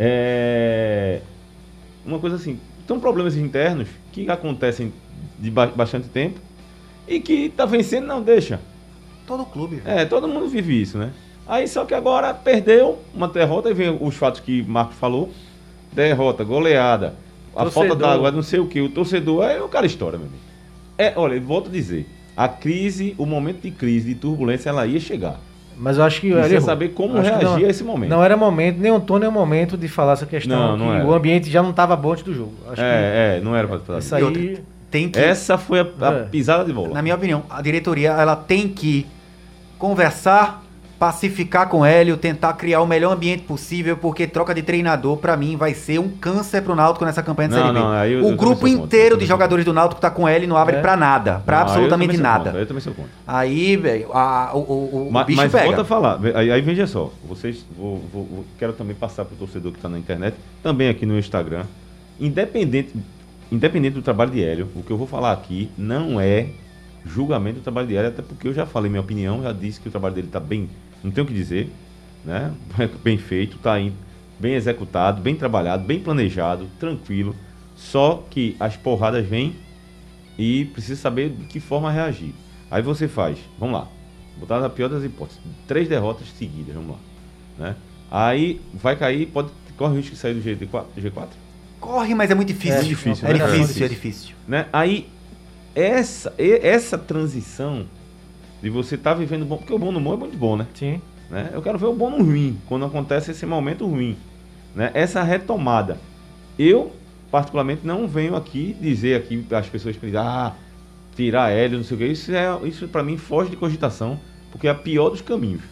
[0.00, 1.20] É
[2.06, 4.94] uma coisa assim, são problemas internos que acontecem
[5.38, 6.40] de bastante tempo
[7.06, 8.58] e que está vencendo, não deixa.
[9.28, 9.82] Todo clube.
[9.84, 11.10] É, todo mundo vive isso, né?
[11.46, 15.30] Aí só que agora perdeu uma derrota, e vem os fatos que o Marcos falou.
[15.92, 17.14] Derrota, goleada,
[17.54, 17.88] a torcedor.
[17.88, 18.80] falta d'água, não sei o que.
[18.80, 20.42] O torcedor é o cara história, meu amigo.
[20.96, 24.98] É, olha, volto a dizer, a crise, o momento de crise, de turbulência, ela ia
[24.98, 25.38] chegar.
[25.76, 26.32] Mas eu acho que.
[26.32, 28.10] Precisa saber como reagir não, a esse momento.
[28.10, 30.76] Não era momento, nem o tom nem o momento de falar essa questão.
[30.76, 32.52] Não, não o ambiente já não estava bom antes do jogo.
[32.70, 34.14] Acho é, é, não era para falar isso.
[34.14, 34.58] aí.
[34.90, 36.22] Tem que, Essa foi a, a é.
[36.24, 36.94] pisada de bola.
[36.94, 39.06] Na minha opinião, a diretoria ela tem que
[39.78, 40.62] conversar,
[40.98, 45.56] pacificar com Hélio, tentar criar o melhor ambiente possível, porque troca de treinador, para mim,
[45.56, 47.80] vai ser um câncer pro Náutico nessa campanha de não, Série B.
[47.80, 50.76] Não, eu, o eu grupo inteiro de jogadores do Náutico tá com Hélio não abre
[50.76, 50.80] é?
[50.80, 52.44] para nada, para absolutamente eu nada.
[52.46, 53.12] Contra, eu também sou contra.
[53.26, 54.08] Aí, velho,
[54.54, 55.64] o, o, mas, bicho mas pega.
[55.66, 59.36] volta a falar, aí, aí veja só, vocês, vou, vou, vou, quero também passar pro
[59.36, 61.64] torcedor que tá na internet, também aqui no Instagram,
[62.18, 62.92] independente,
[63.52, 66.48] independente do trabalho de Hélio, o que eu vou falar aqui não é
[67.08, 69.88] julgamento do trabalho de Hélio, até porque eu já falei minha opinião, já disse que
[69.88, 70.68] o trabalho dele está bem,
[71.02, 71.70] não tenho o que dizer,
[72.24, 72.52] né?
[73.02, 73.74] bem feito, está
[74.38, 77.34] bem executado, bem trabalhado, bem planejado, tranquilo.
[77.74, 79.56] Só que as porradas vêm
[80.36, 82.34] e precisa saber de que forma reagir.
[82.70, 83.88] Aí você faz, vamos lá,
[84.38, 86.98] botar na pior das hipóteses, três derrotas seguidas, vamos lá.
[87.58, 87.76] Né?
[88.10, 90.84] Aí vai cair, pode corre o risco de sair do G4?
[90.98, 91.28] G4?
[91.80, 92.78] Corre, mas é muito difícil.
[92.78, 93.46] É difícil, é, né?
[93.46, 94.34] difícil, é difícil.
[94.46, 94.66] Né?
[94.72, 95.08] Aí
[95.80, 97.86] essa, essa transição
[98.62, 100.66] de você estar tá vivendo bom, porque o bom no bom é muito bom, né?
[100.74, 101.00] Sim.
[101.30, 101.50] Né?
[101.52, 104.16] Eu quero ver o bom no ruim, quando acontece esse momento ruim.
[104.74, 104.90] Né?
[104.94, 105.98] Essa retomada.
[106.58, 106.92] Eu
[107.30, 110.54] particularmente, não venho aqui dizer aqui as pessoas dizem, ah,
[111.14, 112.06] tirar Hélio, não sei o que.
[112.06, 114.18] Isso, é, isso para mim foge de cogitação,
[114.50, 115.62] porque é a pior dos caminhos.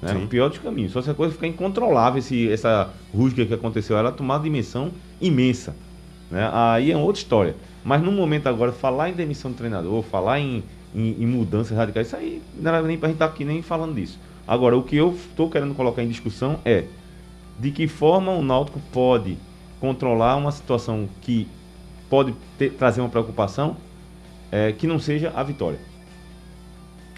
[0.00, 0.14] Né?
[0.14, 0.92] O pior dos caminhos.
[0.92, 4.90] Só se a coisa ficar incontrolável, esse, essa rusga que aconteceu, ela tomar uma dimensão
[5.20, 5.74] imensa.
[6.30, 6.48] Né?
[6.52, 7.54] Aí é outra história.
[7.84, 10.62] Mas no momento agora, falar em demissão de treinador, falar em,
[10.94, 13.62] em, em mudanças radicais, isso aí não era nem pra gente estar tá aqui nem
[13.62, 14.18] falando disso.
[14.46, 16.84] Agora, o que eu estou querendo colocar em discussão é
[17.58, 19.36] de que forma o Náutico pode
[19.80, 21.46] controlar uma situação que
[22.08, 23.76] pode ter, trazer uma preocupação
[24.50, 25.78] é, que não seja a vitória.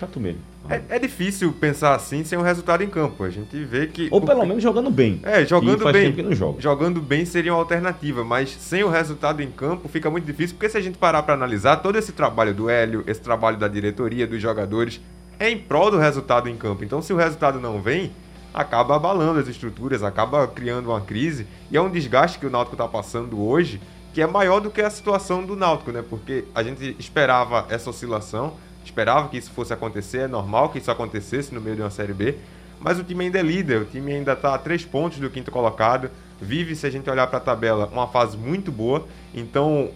[0.03, 0.41] Cato mesmo.
[0.69, 3.23] É, é, difícil pensar assim sem um resultado em campo.
[3.23, 4.09] A gente vê que.
[4.11, 5.21] Ou pelo menos jogando bem.
[5.23, 6.13] É, jogando bem.
[6.59, 10.69] Jogando bem seria uma alternativa, mas sem o resultado em campo fica muito difícil, porque
[10.69, 14.27] se a gente parar para analisar, todo esse trabalho do Hélio, esse trabalho da diretoria,
[14.27, 15.01] dos jogadores,
[15.39, 16.83] é em prol do resultado em campo.
[16.83, 18.11] Então, se o resultado não vem,
[18.53, 22.75] acaba abalando as estruturas, acaba criando uma crise, e é um desgaste que o Náutico
[22.75, 23.81] está passando hoje,
[24.13, 26.03] que é maior do que a situação do Náutico, né?
[26.09, 30.91] Porque a gente esperava essa oscilação esperava que isso fosse acontecer, é normal que isso
[30.91, 32.37] acontecesse no meio de uma Série B,
[32.81, 35.51] mas o time ainda é líder, o time ainda está a três pontos do quinto
[35.51, 39.91] colocado, vive, se a gente olhar para a tabela, uma fase muito boa, então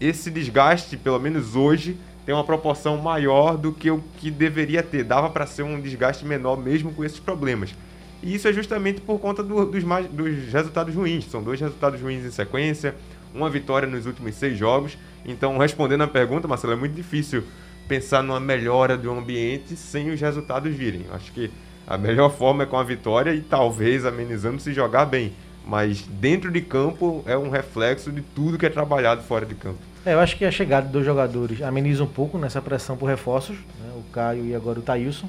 [0.00, 5.04] esse desgaste, pelo menos hoje, tem uma proporção maior do que o que deveria ter,
[5.04, 7.74] dava para ser um desgaste menor mesmo com esses problemas.
[8.22, 11.24] E isso é justamente por conta do, dos, mais, dos resultados ruins.
[11.30, 12.94] São dois resultados ruins em sequência,
[13.34, 14.98] uma vitória nos últimos seis jogos.
[15.24, 17.44] Então, respondendo a pergunta, Marcelo, é muito difícil
[17.90, 21.06] pensar numa melhora do ambiente sem os resultados virem.
[21.12, 21.50] Acho que
[21.84, 25.32] a melhor forma é com a vitória e talvez amenizando se jogar bem.
[25.66, 29.78] Mas dentro de campo é um reflexo de tudo que é trabalhado fora de campo.
[30.06, 33.56] É, eu acho que a chegada dos jogadores ameniza um pouco nessa pressão por reforços.
[33.56, 33.90] Né?
[33.96, 35.28] O Caio e agora o Thailson.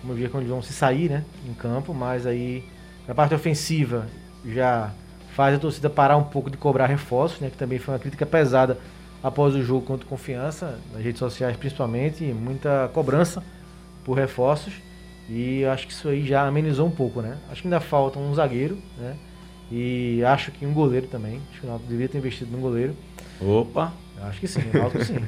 [0.00, 1.24] Vamos ver quando vão se sair né?
[1.44, 2.62] em campo, mas aí
[3.08, 4.06] a parte ofensiva
[4.46, 4.92] já
[5.34, 7.50] faz a torcida parar um pouco de cobrar reforços, né?
[7.50, 8.78] que também foi uma crítica pesada
[9.22, 13.42] após o jogo contra Confiança, nas redes sociais principalmente, muita cobrança
[14.04, 14.74] por reforços.
[15.28, 17.38] E acho que isso aí já amenizou um pouco, né?
[17.50, 19.14] Acho que ainda falta um zagueiro, né?
[19.70, 21.40] E acho que um goleiro também.
[21.50, 22.96] Acho que o Náutico deveria ter investido num goleiro.
[23.40, 23.92] Opa!
[24.22, 25.18] Acho que sim, o Náutico sim.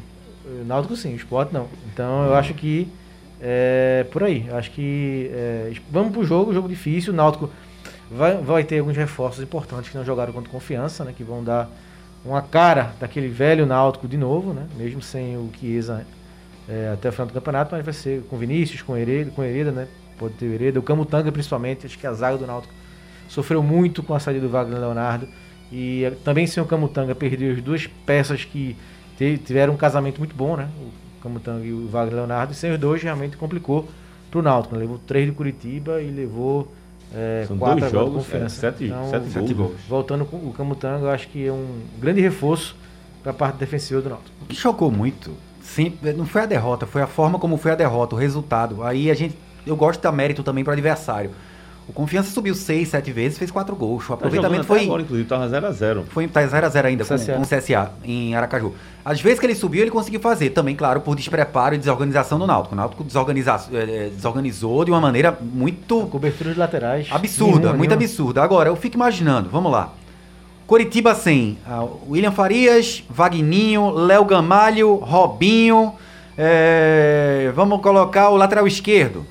[0.45, 1.69] O Náutico sim, o Sport não.
[1.93, 2.89] Então eu acho que
[3.41, 4.49] é por aí.
[4.51, 7.13] Acho que é, vamos pro jogo, jogo difícil.
[7.13, 7.49] O Náutico
[8.11, 11.15] vai, vai ter alguns reforços importantes que não jogaram contra Confiança, né?
[11.17, 11.71] Que vão dar
[12.25, 14.67] uma cara daquele velho Náutico de novo, né?
[14.77, 16.07] Mesmo sem o Chiesa
[16.69, 19.73] é, até o final do campeonato, mas vai ser com Vinícius, com Hereda, com Hereda,
[19.73, 19.89] né?
[20.19, 22.73] Pode ter o Hereda, o Camutanga principalmente, acho que a zaga do Náutico
[23.29, 25.27] sofreu muito com a saída do Wagner Leonardo
[25.71, 28.77] e é, também sem o Camutanga perdeu as duas peças que
[29.45, 30.69] tiveram um casamento muito bom, né?
[30.81, 33.89] O Camutanga e o Wagner Leonardo, e sem os dois realmente complicou
[34.31, 34.81] pro Náutico, né?
[34.81, 36.73] levou três de Curitiba e levou
[37.15, 39.81] é, São dois jogos, é, sete, então, sete, sete gols.
[39.89, 42.77] Voltando com o Camutanga, eu acho que é um grande reforço
[43.23, 44.31] para a parte defensiva do Náutico.
[44.43, 45.31] O que chocou muito,
[45.63, 48.83] sim, não foi a derrota, foi a forma como foi a derrota, o resultado.
[48.83, 51.31] Aí a gente, eu gosto de dar mérito também para o adversário.
[51.89, 54.05] O Confiança subiu seis, sete vezes, fez quatro gols.
[54.05, 54.85] O tá aproveitamento foi.
[54.85, 56.05] Agora, inclusive, tava 0x0.
[56.09, 58.73] Foi tá 0x0 ainda com, com, o CSA em Aracaju.
[59.05, 60.51] Às vezes que ele subiu, ele conseguiu fazer.
[60.51, 62.75] Também, claro, por despreparo e desorganização do Náutico.
[62.75, 66.07] O Náutico desorganiza, é, desorganizou de uma maneira muito.
[66.07, 67.09] Cobertura de laterais.
[67.11, 68.07] Absurda, nenhuma, muito nenhuma.
[68.07, 68.43] absurda.
[68.43, 69.93] Agora, eu fico imaginando, vamos lá.
[70.67, 75.93] Coritiba sem uh, William Farias, Vagninho, Léo Gamalho, Robinho.
[76.39, 79.27] É, vamos colocar o lateral esquerdo.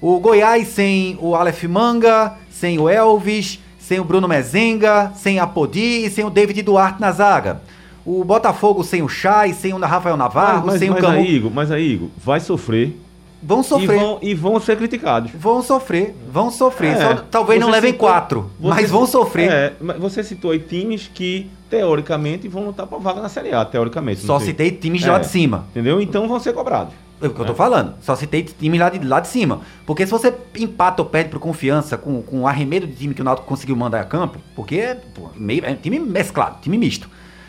[0.00, 5.46] O Goiás sem o Aleph Manga, sem o Elvis, sem o Bruno Mezenga, sem a
[5.46, 7.62] Podi e sem o David Duarte na zaga.
[8.04, 11.18] O Botafogo sem o Chay, sem o Rafael Navarro, mas, sem mas o Camu...
[11.18, 12.98] Aí, Igor, mas aí, Igor, vai sofrer.
[13.42, 13.96] Vão sofrer.
[13.96, 15.30] E vão, e vão ser criticados.
[15.32, 16.96] Vão sofrer, vão sofrer.
[16.96, 19.50] É, Só, talvez não levem citou, quatro, mas vão sofrer.
[19.50, 24.22] É, você citou aí times que, teoricamente, vão lutar para vaga na Série A, teoricamente.
[24.22, 25.66] Só citei times de lá de é, cima.
[25.70, 26.00] Entendeu?
[26.00, 26.94] Então vão ser cobrados.
[27.20, 27.94] É o que eu tô falando.
[28.00, 29.60] Só citei time lá de, lá de cima.
[29.84, 33.20] Porque se você empata ou perde por confiança com, com o arremedo de time que
[33.20, 37.08] o Náutico conseguiu mandar a campo, porque é, pô, meio, é time mesclado, time misto.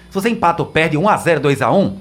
[0.09, 1.93] Se você empata ou perde 1x0, 2x1,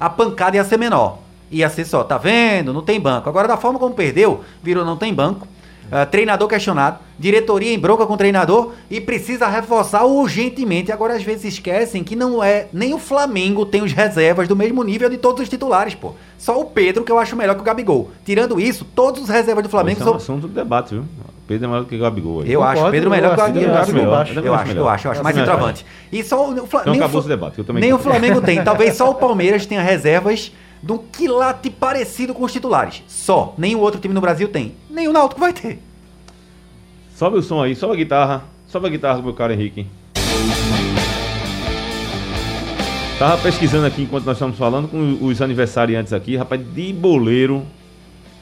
[0.00, 1.18] a pancada ia ser menor.
[1.50, 2.72] Ia ser só, tá vendo?
[2.72, 3.28] Não tem banco.
[3.28, 5.46] Agora, da forma como perdeu, virou não tem banco.
[5.90, 10.90] Uh, treinador questionado, diretoria em bronca com o treinador e precisa reforçar urgentemente.
[10.90, 14.82] Agora, às vezes, esquecem que não é nem o Flamengo tem os reservas do mesmo
[14.82, 16.14] nível de todos os titulares, pô.
[16.38, 18.10] Só o Pedro que eu acho melhor que o Gabigol.
[18.24, 20.12] Tirando isso, todos os reservas do Flamengo Esse são.
[20.12, 21.04] É um assunto do debate, viu?
[21.46, 22.40] Pedro é melhor que o Gabigol.
[22.40, 22.52] Aí.
[22.52, 23.68] Eu acho Pedro melhor que o Gabigol.
[23.68, 25.86] Eu acho, eu acho, eu acho, eu acho, eu acho mais centroavante.
[26.10, 26.80] E só o Flamengo.
[26.80, 27.58] Então acabou esse debate.
[27.58, 28.64] Eu também nem o Flamengo tem.
[28.64, 33.02] Talvez só o Palmeiras tenha reservas de um quilate parecido com os titulares.
[33.06, 33.54] Só.
[33.56, 34.74] Nenhum outro time no Brasil tem.
[34.90, 35.78] Nem o Náutico vai ter.
[37.14, 38.44] Sobe o som aí, sobe a guitarra.
[38.66, 39.86] Sobe a guitarra meu cara Henrique.
[43.18, 47.64] Tava pesquisando aqui enquanto nós estamos falando com os aniversariantes aqui, rapaz, de boleiro,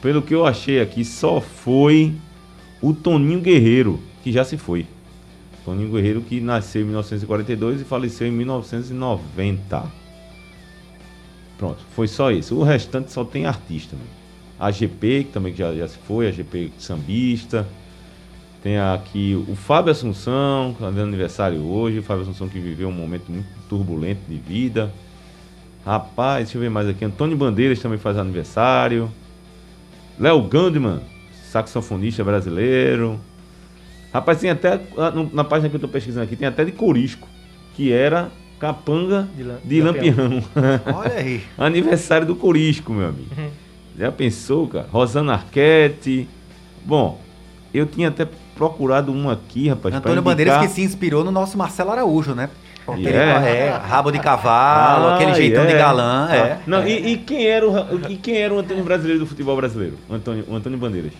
[0.01, 2.15] pelo que eu achei aqui, só foi
[2.81, 4.87] o Toninho Guerreiro, que já se foi.
[5.63, 10.00] Toninho Guerreiro que nasceu em 1942 e faleceu em 1990.
[11.61, 12.55] Pronto, foi só isso.
[12.55, 13.95] O restante só tem artista.
[14.59, 17.67] A GP, que também já, já se foi, a GP sambista.
[18.63, 21.99] Tem aqui o Fábio Assunção, que está de aniversário hoje.
[21.99, 24.91] O Fábio Assunção que viveu um momento muito turbulento de vida.
[25.85, 27.05] Rapaz, deixa eu ver mais aqui.
[27.05, 29.11] Antônio Bandeiras também faz aniversário.
[30.19, 30.99] Léo Gandman,
[31.43, 33.19] saxofonista brasileiro.
[34.11, 34.81] Rapaz, tem até,
[35.31, 37.27] na página que eu estou pesquisando aqui, tem até de Corisco,
[37.75, 40.43] que era capanga de, de Lampião.
[40.95, 41.41] Olha aí.
[41.57, 43.29] Aniversário do Corisco, meu amigo.
[43.35, 43.49] Uhum.
[43.97, 44.87] Já pensou, cara?
[44.91, 46.29] Rosana Arquette.
[46.85, 47.19] Bom,
[47.73, 49.95] eu tinha até procurado um aqui, rapaz.
[49.95, 52.51] Antônio Bandeiras que se inspirou no nosso Marcelo Araújo, né?
[52.97, 53.47] Yeah.
[53.47, 55.71] É, rabo de cavalo, ah, aquele jeitão yeah.
[55.71, 56.27] de galã.
[56.29, 56.59] Ah, é.
[56.67, 56.89] Não, é.
[56.89, 59.97] E, e, quem era o, e quem era o Antônio brasileiro do futebol brasileiro?
[60.09, 61.13] O Antônio, o Antônio Bandeiras.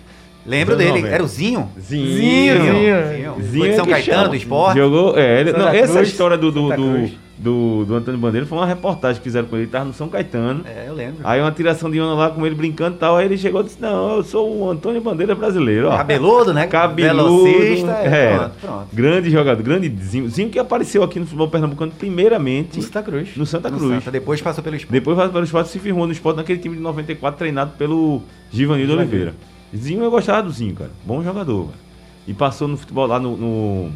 [0.45, 1.69] Lembro dele, era o Zinho?
[1.79, 2.07] Zinho.
[2.07, 2.63] Zinho.
[2.63, 3.35] Zinho.
[3.41, 3.59] Zinho.
[3.59, 4.29] Foi de São Caetano, chama.
[4.29, 4.77] do esporte.
[4.77, 8.67] Jogou, é, ele, não, essa história do, do, do, do, do Antônio Bandeira foi uma
[8.67, 10.63] reportagem que fizeram com ele, ele tava no São Caetano.
[10.65, 11.21] É, eu lembro.
[11.23, 13.17] Aí uma tiração de onda lá com ele brincando e tal.
[13.17, 15.87] Aí ele chegou e disse: Não, eu sou o Antônio Bandeira brasileiro.
[15.87, 15.97] Ó.
[15.97, 16.67] Cabeludo, né?
[16.67, 17.43] Cabeludo.
[17.43, 17.91] Velocista.
[17.91, 18.87] É, pronto, pronto.
[18.93, 20.29] Grande jogador, grande Zinho.
[20.29, 22.77] Zinho que apareceu aqui no futebol pernambucano, primeiramente.
[22.77, 23.29] No Santa Cruz.
[23.35, 23.81] No Santa Cruz.
[23.83, 24.93] No Santa, depois passou pelo esporte.
[24.93, 28.21] Depois passou pelo esporte e se firmou no esporte naquele time de 94, treinado pelo
[28.51, 29.33] Givanildo Oliveira.
[29.75, 30.91] Zinho eu gostava do Zinho, cara.
[31.03, 31.79] Bom jogador, cara.
[32.27, 33.91] E passou no futebol lá no, no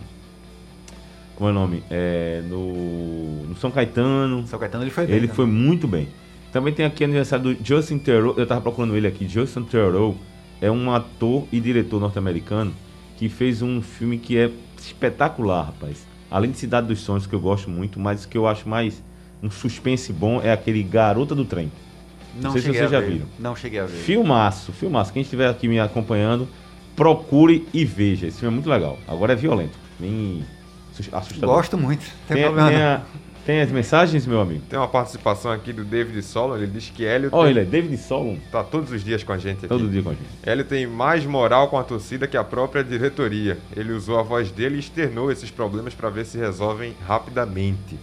[1.35, 1.83] como é o nome?
[1.89, 4.47] É, no, no São Caetano.
[4.47, 5.15] São Caetano ele foi bem.
[5.15, 6.07] Ele foi muito bem.
[6.51, 8.37] Também tem aqui aniversário do Justin Theroux.
[8.39, 9.27] Eu tava procurando ele aqui.
[9.27, 10.17] Justin Theroux
[10.61, 12.73] é um ator e diretor norte-americano
[13.17, 16.05] que fez um filme que é espetacular, rapaz.
[16.31, 19.01] Além de Cidade dos Sonhos, que eu gosto muito, mas o que eu acho mais
[19.43, 21.71] um suspense bom é aquele Garota do Trem.
[22.35, 23.11] Não, Não sei se vocês já ver.
[23.11, 23.25] viram.
[23.39, 23.97] Não cheguei a ver.
[23.97, 25.13] Filmaço, filmaço.
[25.13, 26.47] Quem estiver aqui me acompanhando,
[26.95, 28.27] procure e veja.
[28.27, 28.97] Esse filme é muito legal.
[29.07, 29.77] Agora é violento.
[29.99, 30.43] Bem
[31.11, 31.55] assustador.
[31.55, 32.05] Gosto muito.
[32.27, 33.01] Tem, tem, tem, a,
[33.45, 34.63] tem, as mensagens, meu amigo?
[34.69, 36.57] Tem uma participação aqui do David Solon.
[36.57, 37.29] Ele diz que Hélio.
[37.31, 37.69] Olha, tem...
[37.81, 38.37] David Solon.
[38.51, 39.67] Tá todos os dias com a gente aqui.
[39.67, 40.25] Todo dia com a gente.
[40.43, 43.57] Hélio tem mais moral com a torcida que a própria diretoria.
[43.75, 47.97] Ele usou a voz dele e externou esses problemas para ver se resolvem rapidamente.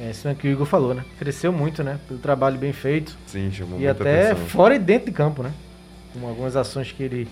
[0.00, 1.04] É isso é que o Igor falou, né?
[1.18, 1.98] Cresceu muito, né?
[2.06, 3.18] Pelo trabalho bem feito.
[3.26, 4.46] Sim, chamou E até atenção.
[4.46, 5.52] fora e dentro de campo, né?
[6.12, 7.28] Com algumas ações que ele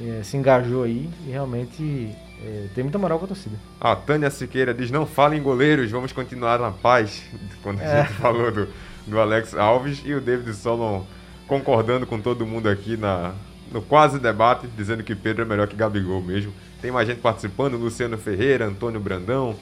[0.00, 2.10] é, se engajou aí e realmente
[2.44, 3.56] é, tem muita moral com a torcida.
[3.80, 7.22] A Tânia Siqueira diz: não falem goleiros, vamos continuar na paz.
[7.62, 8.02] Quando a é.
[8.02, 8.68] gente falou do,
[9.06, 11.04] do Alex Alves e o David Solon
[11.46, 13.34] concordando com todo mundo aqui na,
[13.70, 16.52] no quase debate, dizendo que Pedro é melhor que Gabigol mesmo.
[16.80, 19.54] Tem mais gente participando: Luciano Ferreira, Antônio Brandão,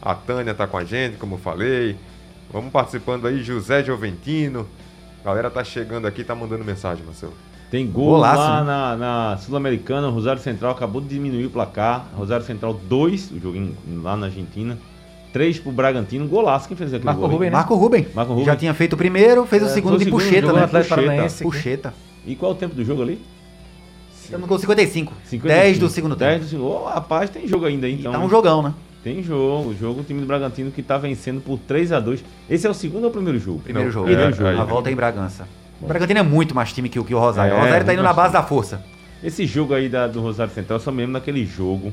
[0.00, 1.96] a Tânia está com a gente, como eu falei.
[2.50, 4.66] Vamos participando aí, José Joventino.
[5.20, 7.34] A galera tá chegando aqui, tá mandando mensagem, Marcelo.
[7.74, 8.66] Tem gol Golaço, lá né?
[8.66, 12.06] na, na Sul-Americana, Rosário Central acabou de diminuir o placar.
[12.14, 13.58] Rosário Central 2, o jogo
[14.00, 14.78] lá na Argentina.
[15.32, 16.68] 3 pro Bragantino, golaço.
[16.68, 17.30] Quem fez aquele Marco gol?
[17.30, 17.56] Ruben, né?
[17.56, 18.06] Marco Ruben.
[18.14, 18.46] Marco Ruben.
[18.46, 20.68] Já tinha feito o primeiro, fez é, o segundo de Puxeta, né?
[20.68, 21.42] Puxeta.
[21.42, 21.94] Puxeta.
[22.24, 23.20] E qual é o tempo do jogo ali?
[24.22, 25.12] Estamos com 55.
[25.24, 25.48] 55.
[25.48, 26.30] 10 do segundo tempo.
[26.30, 26.68] 10 do segundo.
[26.68, 28.12] Oh, rapaz, tem jogo ainda, então.
[28.12, 28.72] E tá um jogão, né?
[29.02, 29.70] Tem jogo.
[29.70, 32.70] O jogo, o time do Bragantino que tá vencendo por 3 a 2 Esse é
[32.70, 33.58] o segundo ou o primeiro jogo?
[33.64, 34.06] Primeiro Não, jogo.
[34.06, 34.48] Primeiro é, jogo.
[34.48, 35.48] É, a volta é em Bragança.
[35.84, 37.52] O Bragantino é muito mais time que o, que o Rosário.
[37.52, 38.82] É, o Rosário tá indo na base da força.
[39.22, 41.92] Esse jogo aí da, do Rosário Central, só mesmo naquele jogo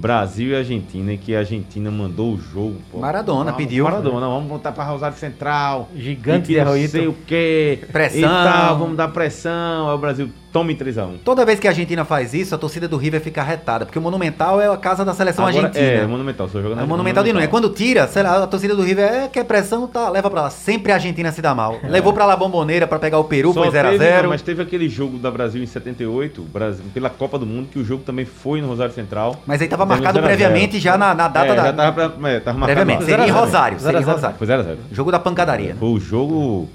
[0.00, 2.76] Brasil e Argentina, em que a Argentina mandou o jogo.
[2.90, 2.98] Pô.
[2.98, 3.84] Maradona pediu.
[3.84, 5.90] Maradona, vamos voltar para Rosário Central.
[5.94, 7.80] Gigante de Não sei o quê.
[7.92, 8.20] Pressão.
[8.20, 9.88] E tal, vamos dar pressão.
[9.88, 11.18] Aí o Brasil tome 3x1.
[11.24, 14.02] Toda vez que a Argentina faz isso, a torcida do River fica retada, porque o
[14.02, 16.02] Monumental é a casa da seleção Agora, argentina.
[16.02, 17.40] É, Monumental, só jogando É o Monumental de não.
[17.40, 20.42] É quando tira, sei lá, a torcida do River é quer pressão, tá, leva pra
[20.42, 20.50] lá.
[20.50, 21.78] Sempre a Argentina se dá mal.
[21.82, 21.88] É.
[21.88, 24.28] Levou pra lá a Bomboneira pra pegar o Peru, só foi 0x0.
[24.28, 27.84] Mas teve aquele jogo da Brasil em 78, Brasil, pela Copa do Mundo, que o
[27.84, 29.36] jogo também foi no Rosário Central.
[29.46, 31.62] Mas aí tava marcado previamente já na, na data é, da.
[31.64, 32.76] Já tava, pra, é, tava marcado.
[32.76, 33.80] Previamente, seria em Rosário.
[33.80, 34.36] Seria em Rosário.
[34.38, 34.76] Foi 0x0.
[34.92, 35.76] Jogo da pancadaria.
[35.78, 36.68] Foi o jogo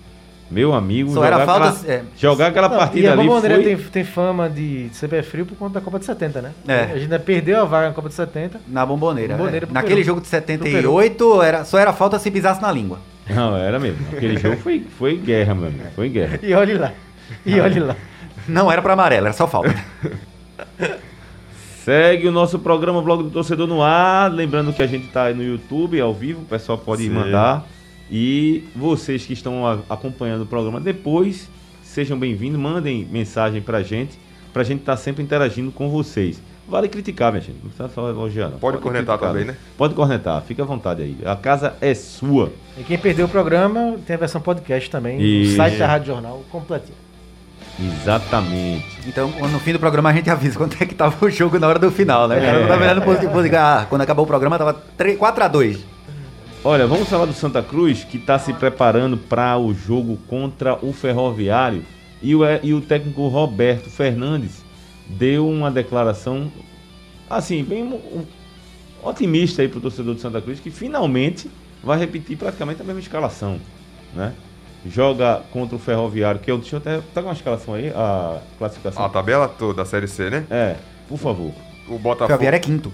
[0.50, 2.04] meu amigo, Só jogar, era falta, aquela, é.
[2.16, 3.64] jogar aquela não, partida e a ali foi...
[3.64, 6.52] tem, tem fama de ser pé frio por conta da Copa de 70, né?
[6.68, 6.82] É.
[6.94, 8.62] A gente perdeu a vaga na Copa de 70.
[8.68, 9.36] Na Bomboneira.
[9.36, 9.74] Bomboneira é.
[9.74, 13.00] Naquele jogo de 78, era, só era falta se pisasse na língua.
[13.28, 14.06] Não, era mesmo.
[14.14, 15.80] Aquele jogo foi, foi guerra, mano.
[15.96, 16.40] Foi guerra.
[16.44, 16.92] E olhe lá.
[17.44, 17.96] E olhe lá.
[18.48, 19.74] Não era para amarelo, era só falta.
[21.86, 24.34] Segue o nosso programa Blog do Torcedor no ar.
[24.34, 26.42] Lembrando que a gente tá no YouTube, ao vivo.
[26.42, 27.12] O pessoal pode Sim.
[27.12, 27.64] mandar.
[28.10, 31.48] E vocês que estão acompanhando o programa depois,
[31.84, 34.18] sejam bem-vindos, mandem mensagem pra gente,
[34.52, 36.42] pra gente estar tá sempre interagindo com vocês.
[36.68, 37.60] Vale criticar, minha gente.
[37.62, 38.58] Não precisa só elogiar, não.
[38.58, 39.52] Pode cornetar criticar, também, né?
[39.52, 39.58] né?
[39.78, 41.16] Pode cornetar, fica à vontade aí.
[41.24, 42.52] A casa é sua.
[42.80, 45.52] E quem perdeu o programa tem a versão podcast também Isso.
[45.52, 47.05] no site da Rádio Jornal completinho.
[47.80, 48.86] Exatamente.
[49.08, 51.68] Então, no fim do programa a gente avisa quanto é que tava o jogo na
[51.68, 52.38] hora do final, né?
[52.38, 53.02] É.
[53.02, 55.80] Positivo, ah, quando acabou o programa tava 3, 4x2.
[56.64, 60.92] Olha, vamos falar do Santa Cruz, que está se preparando para o jogo contra o
[60.94, 61.84] Ferroviário.
[62.22, 64.64] E o, e o técnico Roberto Fernandes
[65.08, 66.52] deu uma declaração,
[67.30, 68.26] assim, bem um-
[69.04, 71.52] otimista aí para o torcedor do Santa Cruz, que finalmente
[71.84, 73.60] vai repetir praticamente a mesma escalação,
[74.16, 74.34] né?
[74.88, 78.40] Joga contra o Ferroviário, que eu deixa eu até tá com uma escalação aí, a
[78.60, 79.04] classificação.
[79.04, 80.46] A tabela toda da Série C, né?
[80.50, 80.76] É,
[81.08, 81.52] por favor.
[81.88, 82.28] O Botafogo.
[82.28, 82.94] Ferroviário é quinto.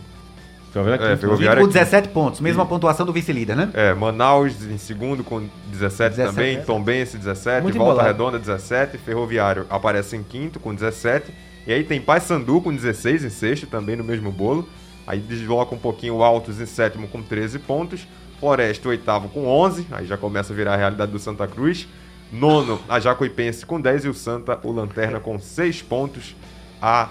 [0.71, 3.69] Ferroviário É, aqui, Ferroviário- Com 17 pontos, mesma pontuação do vice-líder, né?
[3.73, 6.59] É, Manaus em segundo com 17, 17, também, é.
[6.61, 8.07] Tombense 17, Muito Volta embolado.
[8.07, 11.33] Redonda 17, Ferroviário aparece em quinto com 17,
[11.67, 14.65] e aí tem Paysandu com 16 em sexto, também no mesmo bolo.
[15.05, 18.07] Aí desloca um pouquinho o Altos em sétimo com 13 pontos,
[18.41, 21.87] Floresta oitavo com 11, aí já começa a virar a realidade do Santa Cruz.
[22.33, 26.35] Nono, a Jacuipense com 10 e o Santa, o Lanterna com 6 pontos
[26.81, 27.07] a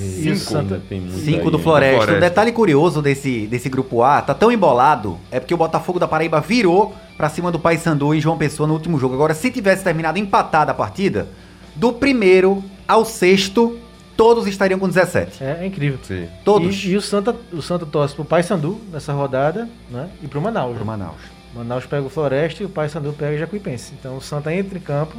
[0.00, 0.36] E o 5.
[0.38, 1.58] Santa- tem muito 5 aí, do?
[1.58, 1.96] Floresta.
[1.96, 2.16] Floresta.
[2.16, 6.08] Um detalhe curioso desse, desse grupo A, tá tão embolado, é porque o Botafogo da
[6.08, 9.14] Paraíba virou pra cima do Paysandu em João Pessoa no último jogo.
[9.14, 11.28] Agora, se tivesse terminado empatada a partida,
[11.76, 13.78] do primeiro ao sexto,
[14.16, 15.42] todos estariam com 17.
[15.42, 15.98] É, é incrível.
[16.02, 16.28] Sim.
[16.44, 16.84] Todos.
[16.84, 20.08] E, e o Santa, o Santa torce pro Paysandu nessa rodada, né?
[20.22, 20.76] E pro Manaus.
[20.76, 21.20] Pro Manaus.
[21.54, 23.92] Manaus pega o Floresta e o Paysandu pega o Jacuipense.
[23.98, 25.16] Então o Santa entra em campo,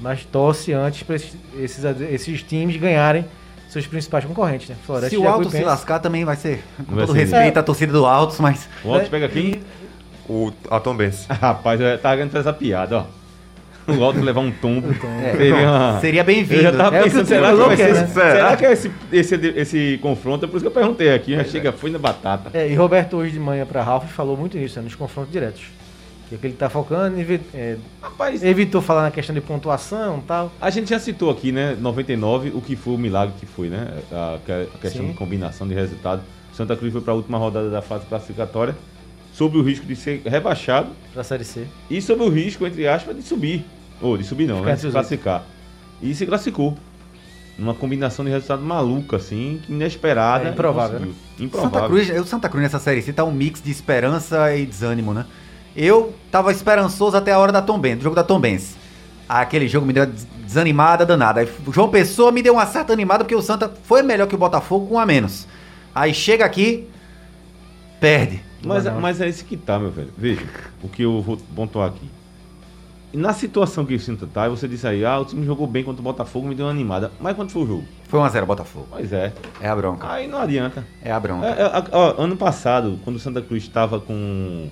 [0.00, 3.26] mas torce antes para esses, esses, esses times ganharem
[3.68, 4.76] seus principais concorrentes, né?
[4.86, 6.64] Floresta Se e o Alto se lascar, também vai ser.
[6.86, 7.24] Com Vai todo ser.
[7.24, 8.68] respeito à torcida do Altos, mas.
[8.82, 9.60] O Altos pega aqui.
[10.26, 11.34] O, a.
[11.34, 13.17] Rapaz, eu tava ganhando essa piada, ó.
[13.88, 14.88] O Alto levar um tombo.
[15.22, 16.62] É, Seria, uma- seria Eu bem-vindo.
[16.62, 18.06] já tava É pensando, será que quer, ser, né?
[18.06, 20.44] será que é esse, esse, esse confronto?
[20.44, 22.50] É por isso que eu perguntei aqui, já chega, foi na batata.
[22.52, 25.62] É, e Roberto hoje de manhã para Ralph falou muito nisso, né, nos confrontos diretos.
[26.28, 27.16] Que é que ele tá focando,
[27.54, 30.52] é, Rapaz, evitou falar na questão de pontuação e tal.
[30.60, 33.88] a gente já citou aqui, né, 99, o que foi o milagre que foi, né?
[34.12, 35.08] A, a questão Sim.
[35.12, 36.20] de combinação de resultado.
[36.52, 38.76] Santa Cruz foi para a última rodada da fase classificatória,
[39.32, 41.64] sob o risco de ser rebaixado Pra Série C.
[41.88, 43.64] e sob o risco, entre aspas, de subir.
[44.00, 44.74] Ou de subir não, né?
[44.74, 45.44] De se classificar.
[46.00, 46.76] E se classificou.
[47.58, 50.48] Uma combinação de resultado maluca, assim, inesperada.
[50.48, 51.16] É, improvável, Conseguiu.
[51.40, 51.70] Improvável.
[51.80, 55.26] Santa Cruz, o Santa Cruz nessa série tá um mix de esperança e desânimo, né?
[55.74, 58.76] Eu tava esperançoso até a hora da Tom Benz, do jogo da Tom Benz.
[59.28, 61.40] Aquele jogo me deu uma des- desanimada danada.
[61.40, 64.34] Aí o João Pessoa me deu uma certa animada porque o Santa foi melhor que
[64.34, 65.46] o Botafogo com um a menos.
[65.94, 66.88] Aí chega aqui,
[68.00, 68.40] perde.
[68.64, 70.10] Mas, mas é esse que tá, meu velho.
[70.16, 70.42] Veja,
[70.82, 72.08] o que eu vou pontuar aqui.
[73.12, 75.82] Na situação que o Santa tá, e você disse aí, ah, o time jogou bem
[75.82, 77.10] contra o Botafogo, me deu uma animada.
[77.18, 77.84] Mas quanto foi o jogo?
[78.04, 78.86] Foi 1x0 Botafogo.
[78.90, 79.32] Pois é.
[79.60, 80.10] É a bronca.
[80.10, 80.86] Aí não adianta.
[81.02, 81.46] É a bronca.
[81.46, 84.68] É, é, ó, ano passado, quando o Santa Cruz estava com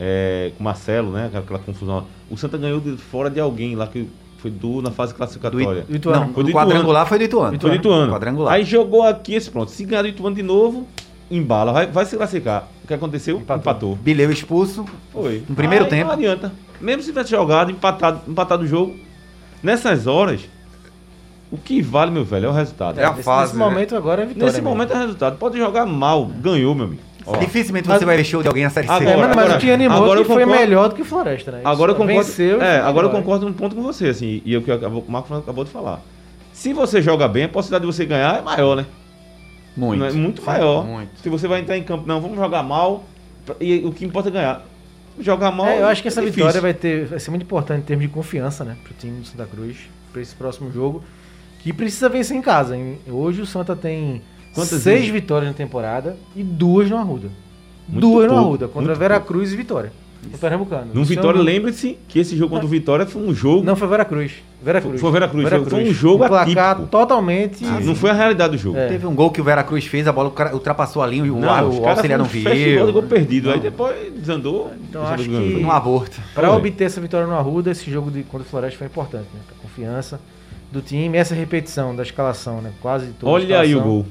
[0.00, 1.30] é, com o Marcelo, né?
[1.34, 2.06] Aquela confusão.
[2.30, 4.08] O Santa ganhou de fora de alguém lá que
[4.38, 5.82] foi do na fase classificatória.
[5.82, 6.26] Do Ituano.
[6.26, 7.60] Não, Foi do o quadrangular foi do Ituano.
[7.60, 8.12] Foi do Ituano.
[8.12, 8.54] Quadrangular.
[8.54, 9.70] Aí jogou aqui esse pronto.
[9.70, 10.86] Se ganhar do Ituano de novo,
[11.30, 11.72] embala.
[11.72, 12.68] Vai, vai se classificar.
[12.84, 13.38] O que aconteceu?
[13.38, 13.60] Empatou.
[13.60, 13.96] Empatou.
[13.96, 14.84] Bileu expulso.
[15.12, 15.42] Foi.
[15.48, 16.06] No primeiro Aí tempo.
[16.06, 16.52] Não adianta.
[16.80, 18.96] Mesmo se tivesse jogado, empatado, empatado o jogo,
[19.62, 20.40] nessas horas,
[21.50, 22.98] o que vale, meu velho, é o resultado.
[22.98, 23.64] É a Nesse- fase, Nesse né?
[23.64, 24.46] momento agora é vitória.
[24.46, 24.70] Nesse mesmo.
[24.70, 25.36] momento é resultado.
[25.38, 27.02] Pode jogar mal, ganhou, meu amigo.
[27.28, 28.92] Ó, Dificilmente Mas- você vai ver show de alguém na série C.
[28.92, 30.94] Agora- É, mas, mas agora- o que animou agora que eu foi concordo- melhor do
[30.94, 31.60] que o Floresta, né?
[31.64, 32.28] Agora eu Isso, concordo.
[32.28, 35.04] Venceu é, agora eu concordo num ponto com você, assim, e é o que acabou-
[35.06, 36.00] o Marco acabou de falar.
[36.52, 38.86] Se você joga bem, a possibilidade de você ganhar é maior, né?
[39.76, 39.98] Muito.
[40.00, 40.84] Não é muito maior.
[40.86, 41.18] Muito.
[41.20, 43.04] Se você vai entrar em campo, não, vamos jogar mal,
[43.60, 44.62] e o que importa é ganhar.
[45.18, 45.66] Jogar mal.
[45.66, 46.62] É, eu acho que essa é vitória difícil.
[46.62, 48.76] vai, ter, vai ser muito importante em termos de confiança, né?
[48.84, 49.76] Pro time do Santa Cruz,
[50.12, 51.02] para esse próximo jogo.
[51.60, 52.76] Que precisa vencer em casa.
[53.08, 54.22] Hoje o Santa tem
[54.54, 55.08] Quantas seis vezes?
[55.10, 57.28] vitórias na temporada e duas no Arruda.
[57.88, 59.92] Muito duas no pouco, Arruda, contra Veracruz e Vitória.
[60.32, 60.86] No Pernambucano.
[60.92, 63.64] No Vitória, não- lembre-se que esse jogo contra o Vitória foi um jogo.
[63.64, 64.32] Não, foi Veracruz.
[64.62, 65.00] Veracruz.
[65.00, 66.88] Foi Veracruz, foi- foi um jogo um placar atípico.
[66.90, 67.64] totalmente.
[67.64, 68.76] Ah, não foi a realidade do jogo.
[68.78, 68.88] É.
[68.88, 71.68] Teve um gol que o Veracruz fez, a bola ultrapassou a linha e o, Não,
[71.68, 72.42] os o auxiliar não um de
[72.92, 73.02] gol viu.
[73.04, 73.50] perdido.
[73.50, 73.62] Aí Não.
[73.62, 74.72] depois desandou.
[74.88, 76.20] Então, o acho que- Foi num aborto.
[76.34, 79.40] Para obter essa vitória no Arruda, esse jogo de contra o Floresta foi importante, né?
[79.46, 80.18] Pra confiança
[80.72, 82.72] do time, essa repetição da escalação, né?
[82.80, 84.06] Quase toda a Olha aí o gol.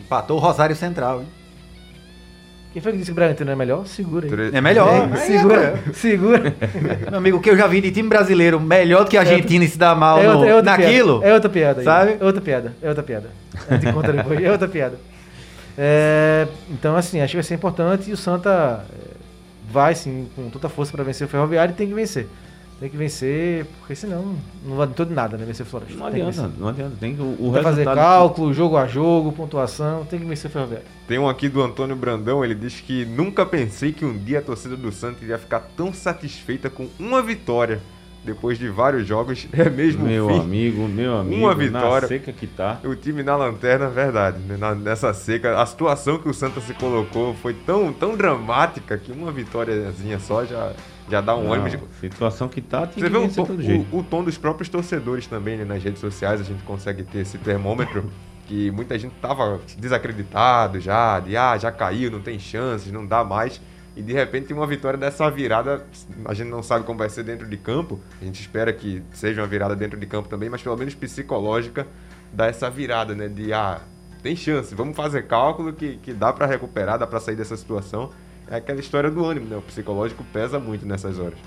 [0.00, 1.26] Empatou o Rosário Central, hein?
[2.78, 3.84] Quem foi que disse que o Bragantino é melhor?
[3.88, 4.30] Segura aí.
[4.30, 5.08] Tre- É melhor.
[5.12, 6.54] É, segura, segura.
[7.10, 9.64] Meu amigo, o que eu já vi de time brasileiro melhor do que a Argentina
[9.64, 11.18] e se dá mal É outra, é outra naquilo.
[11.18, 11.28] Piada.
[11.28, 11.80] É outra piada.
[11.80, 11.84] aí.
[11.84, 12.16] Sabe?
[12.20, 12.72] É outra piada.
[12.80, 13.30] É outra piada.
[13.92, 14.40] Conta depois.
[14.44, 14.94] É outra piada.
[15.76, 19.14] É, então, assim, acho que vai ser importante e o Santa é,
[19.72, 22.28] vai, sim, com toda a força para vencer o Ferroviário e tem que vencer.
[22.80, 25.44] Tem que vencer, porque senão não adiantou de nada, né?
[25.44, 25.96] Vencer Floresta.
[25.98, 26.94] Não adianta, não adianta.
[27.00, 30.86] Tem que, o, fazer cálculo, jogo a jogo, pontuação, tem que vencer o Ferroviário.
[31.08, 34.42] Tem um aqui do Antônio Brandão, ele diz que nunca pensei que um dia a
[34.42, 37.80] torcida do Santos iria ficar tão satisfeita com uma vitória
[38.24, 39.48] depois de vários jogos.
[39.58, 40.38] É mesmo Meu fim.
[40.40, 42.02] amigo, meu amigo, Uma vitória.
[42.02, 42.78] na seca que tá.
[42.84, 44.56] O time na lanterna, verdade, né?
[44.56, 49.10] Na- nessa seca, a situação que o Santos se colocou foi tão, tão dramática que
[49.10, 50.72] uma vitóriazinha só já,
[51.10, 53.96] já dá um Não, ânimo de, situação que tá, tem Você que vê o tom,
[53.96, 55.64] o, o tom dos próprios torcedores também, né?
[55.64, 58.10] Nas redes sociais a gente consegue ter esse termômetro
[58.46, 63.22] que muita gente tava desacreditado já, de ah, já caiu, não tem chances, não dá
[63.22, 63.60] mais.
[63.94, 65.84] E de repente uma vitória dessa virada,
[66.24, 68.00] a gente não sabe como vai ser dentro de campo.
[68.22, 71.86] A gente espera que seja uma virada dentro de campo também, mas pelo menos psicológica,
[72.32, 73.28] dá essa virada, né?
[73.28, 73.80] De ah,
[74.22, 78.10] tem chance, vamos fazer cálculo que, que dá pra recuperar, dá pra sair dessa situação.
[78.50, 79.56] É aquela história do ânimo, né?
[79.56, 81.38] O psicológico pesa muito nessas horas.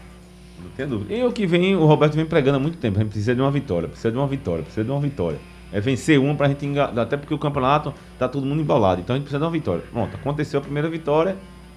[0.61, 1.13] Não tem dúvida.
[1.13, 2.97] E o que vem, o Roberto vem pregando há muito tempo.
[2.97, 5.39] A gente precisa de uma vitória, precisa de uma vitória, precisa de uma vitória.
[5.71, 7.01] É vencer uma pra gente enganar.
[7.01, 9.01] Até porque o campeonato tá todo mundo embalado.
[9.01, 9.83] Então a gente precisa de uma vitória.
[9.91, 11.35] Pronto, aconteceu a primeira vitória.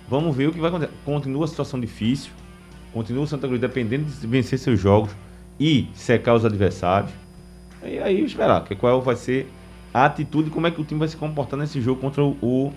[0.08, 0.92] Vamos ver o que vai acontecer.
[1.04, 2.30] Continua a situação difícil.
[2.92, 5.10] Continua o Santa Cruz dependendo de vencer seus jogos
[5.58, 7.10] e secar os adversários.
[7.82, 9.48] E aí esperar que qual vai ser
[9.92, 12.72] a atitude, como é que o time vai se comportar nesse jogo contra o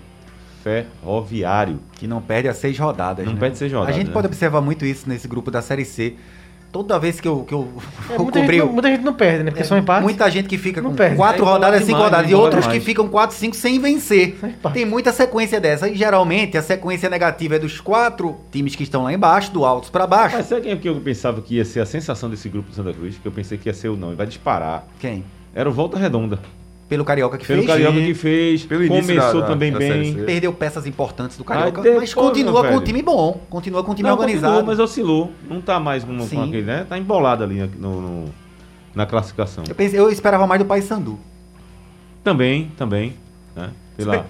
[1.01, 1.79] Ferroviário.
[1.93, 3.25] Que não perde as seis rodadas.
[3.25, 3.39] Não né?
[3.39, 4.13] perde seis rodadas, A gente né?
[4.13, 6.15] pode observar muito isso nesse grupo da Série C.
[6.69, 7.65] Toda vez que eu, que eu,
[8.09, 9.51] É, muita, cobri gente, o- não- muita gente não perde, né?
[9.51, 10.03] Porque são empates.
[10.03, 11.15] Muita gente que fica Não com perde.
[11.15, 12.79] quatro É, rodadas, cinco demais, rodadas, e embola outros demais.
[12.79, 14.37] que ficam quatro, cinco sem vencer.
[14.73, 15.87] Tem muita sequência dessa.
[15.87, 19.89] E geralmente a sequência negativa é dos quatro times que estão lá embaixo, do altos
[19.89, 20.35] pra baixo.
[20.35, 22.75] Mas sabe quem é que eu pensava que ia ser a sensação desse grupo do
[22.75, 23.15] Santa Cruz?
[23.17, 24.85] Que eu pensei que ia ser o não, e vai disparar.
[24.99, 25.23] Quem?
[25.55, 26.37] Era o Volta Redonda.
[26.89, 27.71] Pelo Carioca que Pelo fez.
[27.71, 28.05] Carioca Sim.
[28.05, 30.13] que fez, Pelo começou da- também da bem.
[30.23, 33.41] Perdeu peças importantes do Carioca, depois, mas continua com um time bom.
[33.49, 34.53] Continua com um time Não, organizado.
[34.53, 35.31] continuou, mas oscilou.
[35.49, 36.85] Não tá mais com, com aquele, né?
[36.87, 38.25] Tá embolado ali no, no-
[38.95, 39.63] na classificação.
[39.67, 41.19] eu, pensei, eu esperava mais do Paysandu.
[42.23, 43.15] Também, também.
[43.55, 43.69] Né?
[43.95, 44.25] Pela,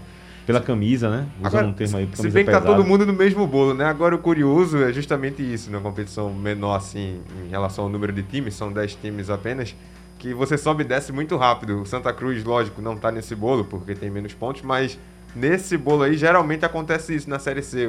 [0.46, 1.26] pela camisa, né?
[1.40, 2.76] Usando Agora, um termo aí, se camisa bem que tá pesada.
[2.78, 3.86] todo mundo no mesmo bolo, né?
[3.86, 8.24] Agora o curioso é justamente isso, numa competição menor assim, em relação ao número de
[8.24, 9.76] times, são 10 times apenas,
[10.18, 11.82] que você sobe e desce muito rápido.
[11.82, 14.98] O Santa Cruz, lógico, não tá nesse bolo porque tem menos pontos, mas
[15.36, 17.88] nesse bolo aí geralmente acontece isso na Série C.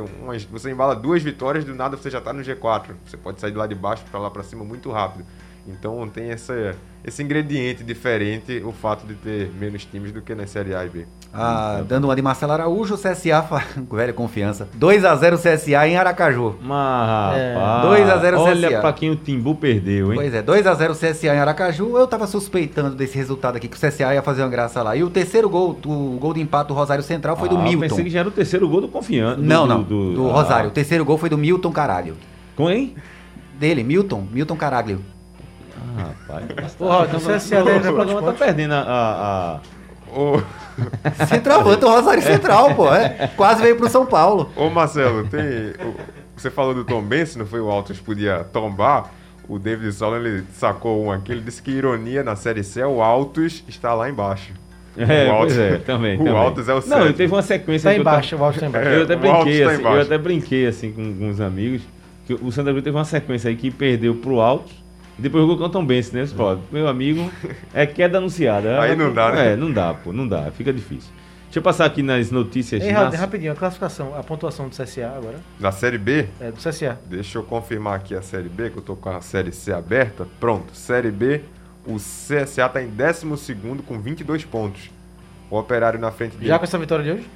[0.50, 2.90] Você embala duas vitórias, do nada você já tá no G4.
[3.06, 5.24] Você pode sair de lá de baixo para lá para cima muito rápido.
[5.70, 10.46] Então tem essa, esse ingrediente diferente, o fato de ter menos times do que na
[10.46, 11.06] Série A e B.
[11.32, 13.44] Ah, dando uma de Marcelo Araújo, o CSA,
[13.92, 14.66] velha confiança.
[14.80, 16.56] 2x0 CSA em Aracaju.
[16.62, 17.54] Mas, É.
[17.54, 18.80] rapaz, 2 a 0 Olha CSA.
[18.80, 20.14] pra quem o Timbu perdeu, hein?
[20.14, 21.98] Pois é, 2x0 CSA em Aracaju.
[21.98, 24.96] Eu tava suspeitando desse resultado aqui, que o CSA ia fazer uma graça lá.
[24.96, 27.80] E o terceiro gol, o gol de empate do Rosário Central foi do Ah, Milton.
[27.80, 29.36] Pensei que já era o terceiro gol do Confiança.
[29.36, 30.70] do- Não, do- não, Do, do, ah, Rosário.
[30.70, 32.16] O terceiro gol foi do Milton Caralho.
[32.56, 32.94] Com hein?
[33.58, 35.00] Dele, Milton, Milton Caraglio.
[35.98, 36.74] Rapaz.
[36.74, 39.60] Porra, o CSA o deve pra programa tá perdendo a- a- a,
[40.18, 40.40] Ô,
[41.26, 42.92] Centroavante, o Rosário Central, pô.
[42.94, 43.30] é.
[43.36, 44.50] Quase veio pro São Paulo.
[44.56, 45.72] Ô Marcelo, tem.
[46.36, 49.10] Você falou do Tom Benz, não foi o Altos podia tombar?
[49.48, 52.86] O David Solon ele sacou um aqui, ele disse que ironia na série C é
[52.86, 54.52] o Altos está lá embaixo.
[54.98, 56.16] É, o Altos, é, também.
[56.16, 56.32] O também.
[56.36, 58.88] Altos é o Não, teve uma sequência Tá que eu embaixo, o Alto tá embaixo.
[58.88, 59.96] Eu até É, o Altos brinquei, tá assim, embaixo.
[59.96, 61.82] eu até brinquei assim com, com os amigos.
[62.26, 64.72] Que o Santa Cruz teve uma sequência aí que perdeu pro Alto
[65.18, 66.24] e depois jogou contra o Tom Benz, né?
[66.26, 67.30] Você fala, Meu amigo,
[67.74, 68.80] é queda anunciada.
[68.80, 69.52] Aí não dá, né?
[69.52, 71.10] É, não dá, pô, não dá, fica difícil.
[71.44, 72.82] Deixa eu passar aqui nas notícias.
[72.82, 75.36] Ei, nas- rapidinho, a classificação, a pontuação do CSA agora.
[75.58, 76.98] Na série B, É, do CSA.
[77.06, 80.26] deixa eu confirmar aqui a série B, que eu tô com a série C aberta.
[80.38, 81.40] Pronto, série B,
[81.86, 83.54] o CSA tá em 12
[83.86, 84.90] com 22 pontos.
[85.50, 86.48] O Operário na frente dele.
[86.48, 87.26] Já com essa vitória de hoje?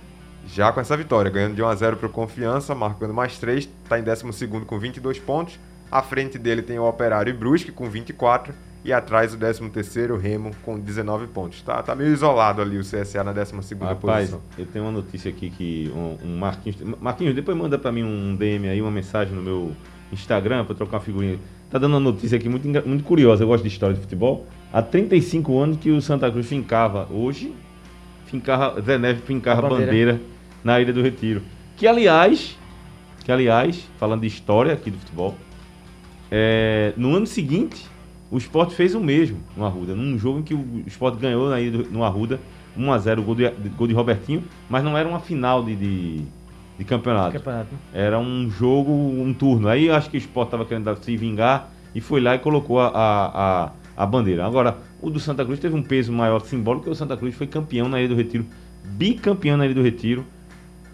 [0.46, 3.66] Já com essa vitória, ganhando de 1 a 0 para o Confiança, marcando mais 3,
[3.82, 5.58] está em 12º com 22 pontos.
[5.92, 10.50] À frente dele tem o Operário e Brusque com 24 e atrás o 13º Remo
[10.64, 11.60] com 19 pontos.
[11.60, 14.40] Tá, tá meio isolado ali o CSA na 12ª Rapaz, posição.
[14.56, 16.78] eu tenho uma notícia aqui que um, um Marquinhos.
[16.98, 19.72] Marquinhos, depois manda pra mim um DM aí, uma mensagem no meu
[20.10, 21.38] Instagram pra eu trocar uma figurinha.
[21.70, 23.44] Tá dando uma notícia aqui muito, muito curiosa.
[23.44, 24.46] Eu gosto de história de futebol.
[24.72, 27.54] Há 35 anos que o Santa Cruz fincava hoje,
[28.26, 29.86] fincava, Zé Neves fincava A bandeira.
[30.14, 30.20] bandeira.
[30.64, 31.42] na Ilha do Retiro.
[31.76, 32.56] Que aliás,
[33.24, 35.34] que aliás, falando de história aqui do futebol,
[36.34, 37.86] é, no ano seguinte,
[38.30, 39.94] o Sport fez o mesmo no Arruda.
[39.94, 42.40] Num jogo em que o Sport ganhou do, no Arruda
[42.78, 46.22] 1x0, gol de, gol de Robertinho, mas não era uma final de, de,
[46.78, 47.34] de campeonato.
[47.34, 47.68] Campeonato.
[47.74, 47.78] né?
[47.92, 49.68] Era um jogo, um turno.
[49.68, 52.80] Aí eu acho que o Sport estava querendo se vingar e foi lá e colocou
[52.80, 54.46] a, a, a, a bandeira.
[54.46, 57.46] Agora, o do Santa Cruz teve um peso maior simbólico, porque o Santa Cruz foi
[57.46, 58.46] campeão na Ilha do Retiro,
[58.82, 60.24] bicampeão na Ilha do Retiro.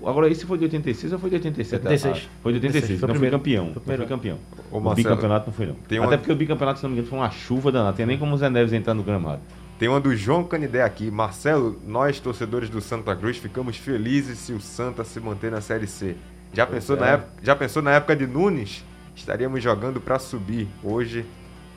[0.04, 1.82] Agora, esse foi de 86 ou foi de 87?
[1.86, 2.16] 86.
[2.16, 3.38] Ah, foi de 86, Foi o não foi primeiro.
[3.38, 3.64] campeão.
[3.64, 4.02] Foi o Não primeiro.
[4.02, 4.38] foi campeão.
[4.70, 5.74] Ô, o Marcelo, bicampeonato não foi não.
[5.74, 7.96] tem Até uma- porque o bicampeonato, se não me engano, foi uma chuva danada.
[7.96, 9.40] Tem nem como o Zé Neves entrar no gramado.
[9.78, 11.10] Tem uma do João Canidé aqui.
[11.10, 15.86] Marcelo, nós torcedores do Santa Cruz ficamos felizes se o Santa se manter na Série
[15.86, 16.16] C.
[16.52, 17.00] Já pensou, é.
[17.00, 18.84] na época, já pensou na época de Nunes?
[19.14, 20.66] Estaríamos jogando pra subir.
[20.82, 21.24] Hoje,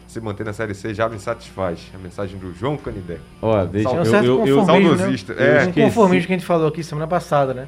[0.08, 1.92] se manter na Série C já me satisfaz.
[1.94, 3.18] A mensagem do João Canidé.
[3.42, 5.64] Olha, deixa Tem um eu, certo eu, eu, conformismo, saudosista, né?
[5.64, 5.68] é.
[5.68, 7.68] Um conformismo que a gente falou aqui semana passada, né?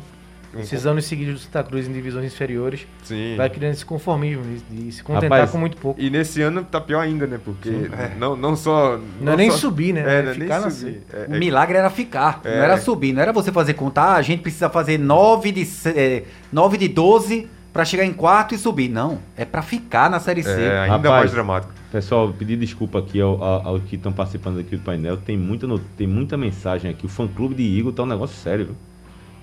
[0.55, 3.35] Um Esses anos seguidos do Santa Cruz em divisões inferiores, Sim.
[3.35, 5.99] vai criando esse conformismo de, de se contentar Rapaz, com muito pouco.
[5.99, 7.39] E nesse ano tá pior ainda, né?
[7.43, 7.71] Porque
[8.19, 8.99] não, não só.
[9.19, 10.01] Não é nem só- subir, né?
[10.01, 11.01] É, É não é ficar nem na subir.
[11.11, 12.55] É, O é- milagre era ficar, É.
[12.57, 16.23] não era subir, não era você fazer contar, a gente precisa fazer 9 de, é,
[16.51, 18.89] 9 de 12 pra chegar em quarto e subir.
[18.89, 20.51] Não, é pra ficar na Série C.
[20.51, 21.73] é ainda Rapaz, mais dramático.
[21.91, 25.17] Pessoal, pedir desculpa aqui ao, ao- aos que estão participando aqui do painel.
[25.17, 27.05] Tem muita, tem muita mensagem aqui.
[27.05, 28.75] O fã clube de Igor tá um negócio sério, viu?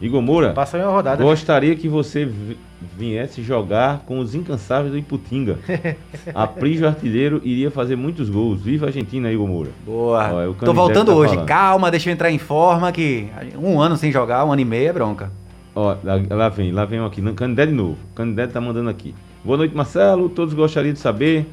[0.00, 1.22] Igor Moura, Passa uma rodada.
[1.22, 2.56] gostaria que você vi-
[2.96, 5.58] viesse jogar com os incansáveis do Iputinga.
[6.34, 8.62] A Prijo Artilheiro iria fazer muitos gols.
[8.62, 9.70] Viva a Argentina, Igor Moura.
[9.84, 10.30] Boa.
[10.32, 11.32] Ó, é Tô voltando tá hoje.
[11.34, 11.46] falando.
[11.46, 13.28] Calma, deixa eu entrar em forma que
[13.58, 15.30] um ano sem jogar, um ano e meio é bronca.
[15.74, 17.20] Ó, lá, lá vem, lá vem um aqui.
[17.32, 17.98] Canidé de novo.
[18.14, 19.14] Canidé tá mandando aqui.
[19.44, 20.28] Boa noite, Marcelo.
[20.30, 21.46] Todos gostariam de saber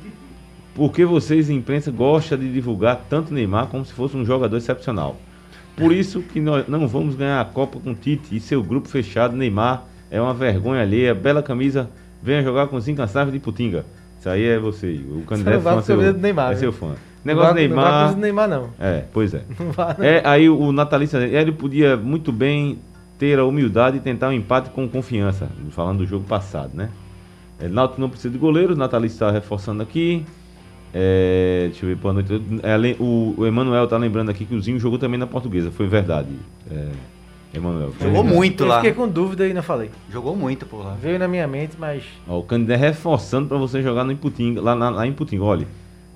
[0.74, 5.18] por que vocês, imprensa, gostam de divulgar tanto Neymar como se fosse um jogador excepcional.
[5.78, 9.36] Por isso que nós não vamos ganhar a Copa com Tite e seu grupo fechado.
[9.36, 11.14] Neymar é uma vergonha alheia.
[11.14, 11.90] Bela camisa.
[12.22, 13.86] Venha jogar com os incansáveis de Putinga.
[14.20, 15.00] Isso aí é você.
[15.12, 16.60] O Canidé não vai com camisa do Neymar, É viu?
[16.60, 16.88] seu fã.
[16.88, 18.14] Não Negócio vai- Não vai Neymar.
[18.16, 18.70] do Neymar, não.
[18.80, 19.42] É, pois é.
[19.60, 20.04] Não vai, não.
[20.06, 22.80] É, aí o Natalista, ele podia muito bem
[23.20, 26.90] ter a humildade e tentar um empate com confiança, falando do jogo passado, né?
[27.60, 30.26] É, Náutico não precisa de goleiro, o Natalista está reforçando aqui.
[30.94, 32.42] É, deixa eu ver, boa noite.
[32.64, 35.70] É, além- o, o Emanuel tá lembrando aqui que o Zinho jogou também na portuguesa,
[35.72, 36.30] foi verdade.
[36.72, 36.88] É,
[37.54, 37.94] Emanuel.
[38.02, 38.76] Jogou muito Eu lá.
[38.78, 39.90] fiquei com dúvida e não falei.
[40.12, 40.96] Jogou muito por lá.
[41.02, 44.76] Veio na minha mente, mas Ó, o Candidé reforçando para você jogar no Iputinga, lá,
[44.76, 45.44] na- lá em Iputinga.
[45.44, 45.68] Olha,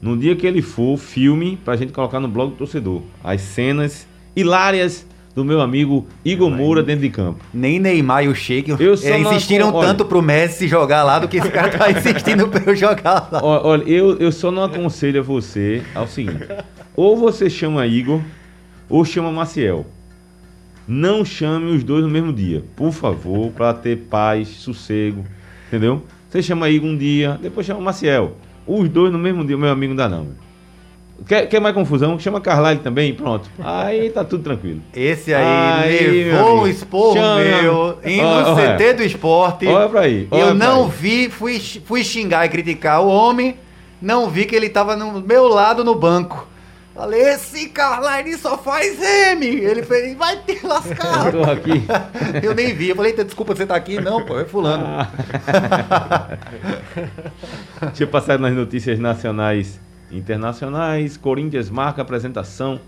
[0.01, 3.01] no dia que ele for, filme pra gente colocar no blog do torcedor.
[3.24, 7.39] As cenas hilárias do meu amigo Igor Moura dentro de campo.
[7.53, 9.88] Nem Neymar e o Sheik Eu só não- insistiram olha.
[9.88, 13.41] tanto pro Messi jogar lá do que esse cara tá insistindo pra eu jogar lá.
[13.43, 16.45] Olha, eu, eu só não aconselho a você ao seguinte:
[16.95, 18.19] ou você chama Igor,
[18.89, 19.86] ou chama Maciel.
[20.88, 25.23] Não chame os dois no mesmo dia, por favor, para ter paz, sossego,
[25.67, 26.03] entendeu?
[26.29, 28.36] Você chama Igor um dia, depois chama Maciel.
[28.67, 30.27] Os dois no mesmo dia, meu amigo, não dá não.
[31.28, 32.17] Quer, quer mais confusão?
[32.17, 33.49] Chama Carlyle também e pronto.
[33.63, 34.82] Aí tá tudo tranquilo.
[34.93, 37.36] Esse aí, Aí, levou um esporro Chama.
[37.43, 39.67] meu indo no ó, CT do esporte.
[39.67, 40.28] Olha pra aí.
[40.32, 40.91] olha eu pra não aí.
[40.91, 43.55] vi, fui, fui xingar e criticar o homem,
[44.01, 46.47] não vi que ele tava no meu lado no banco.
[46.93, 49.45] Falei, esse Carline só faz M.
[49.47, 51.28] Ele fez, vai te lascar.
[51.34, 51.84] Eu tô aqui.
[52.43, 52.89] eu nem vi.
[52.89, 53.99] Eu falei, "Eita, desculpa você tá aqui.
[54.01, 54.86] Não, pô, é fulano.
[57.82, 59.80] Deixa eu passar nas notícias nacionais
[60.12, 61.18] internacionais.
[61.18, 62.80] Corinthians marca a apresentação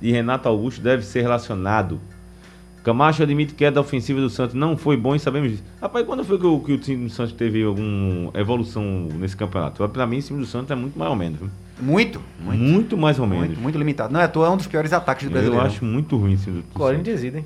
[0.00, 2.00] de Renato Augusto deve ser relacionado.
[2.82, 5.62] Camacho admite que a da ofensiva do Santos não foi bom e sabemos disso.
[5.82, 8.82] Rapaz, quando foi que o, que o time do Santos teve alguma evolução
[9.18, 9.86] nesse campeonato?
[9.90, 11.38] Pra mim, o time do Santos é muito mais ou menos.
[11.38, 11.50] viu?
[11.78, 13.46] Muito, Muito, muito, mais ou menos.
[13.48, 14.12] muito, muito limitado.
[14.12, 15.66] Não é à toa, é um dos piores ataques do Eu Brasileiro.
[15.66, 16.72] acho muito ruim o time do, do Santos.
[16.74, 17.44] Corinthians idem.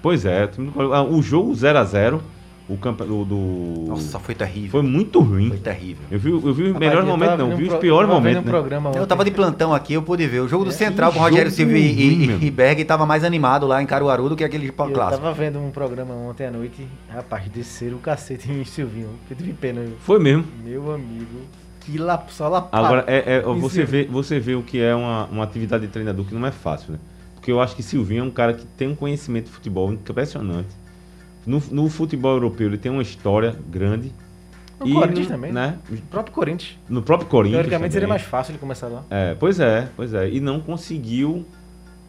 [0.00, 2.20] Pois é, o, time do o jogo 0x0,
[2.68, 4.70] o campo do, do- Nossa, foi terrível.
[4.70, 5.48] foi muito ruim.
[5.48, 6.04] Foi terrível.
[6.10, 8.44] Eu vi, eu vi os melhores eu momentos, não, eu vi os piores momentos.
[8.44, 8.92] né?
[8.94, 10.40] Eu tava de plantão aqui, eu pude ver.
[10.40, 13.04] O jogo do É, Central que com Rogério Silva e, ruim, e, e Berg tava
[13.04, 15.22] mais animado lá em Caruaru do que aquele Eu clássico.
[15.22, 19.10] tava vendo um programa ontem à noite, rapaz, desceram o cacete em Silvinho.
[19.28, 19.80] Eu tive pena.
[19.80, 20.44] eu- Foi mesmo.
[20.64, 21.40] Meu amigo,
[21.80, 22.86] que lá, só lapada.
[22.86, 26.24] Agora, é, é, você, vê, você vê o que é uma, uma atividade de treinador
[26.24, 26.98] que não é fácil, né?
[27.34, 30.68] Porque eu acho que Silvinho é um cara que tem um conhecimento de futebol impressionante.
[31.46, 34.12] No, no futebol europeu ele tem uma história grande.
[34.80, 35.52] No Corinthians no- também.
[35.52, 35.78] Né?
[35.90, 36.78] O próprio Corinthians.
[36.88, 39.04] No próprio Corinthians Teoricamente seria mais fácil ele começar lá.
[39.10, 40.28] É, pois é, pois é.
[40.28, 41.44] E não conseguiu,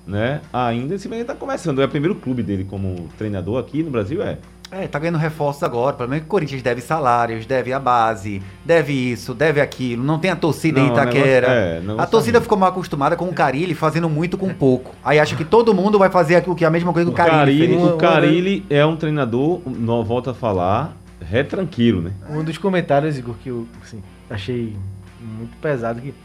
[0.08, 0.42] né?
[0.52, 1.82] Ainda, se bem que tá começando.
[1.82, 4.38] É o primeiro clube dele como treinador aqui no Brasil, é.
[4.76, 5.94] É, tá ganhando reforços agora.
[5.94, 10.04] O problema é que o Corinthians deve salários, deve a base, deve isso, deve aquilo.
[10.04, 11.80] Não tem a torcida em Não, o Itaquera.
[11.80, 14.96] negócio- é, a torcida tá ficou mal acostumada com o Carilli fazendo muito com pouco.
[15.04, 17.16] Aí acha que todo mundo vai fazer aquilo que é a mesma coisa que O
[17.16, 22.12] Carilli, Carilli, o Carilli é um treinador, não volta a falar, retranquilo, né?
[22.28, 24.76] Um dos comentários, Igor, que eu assim, achei
[25.22, 26.16] muito pesado que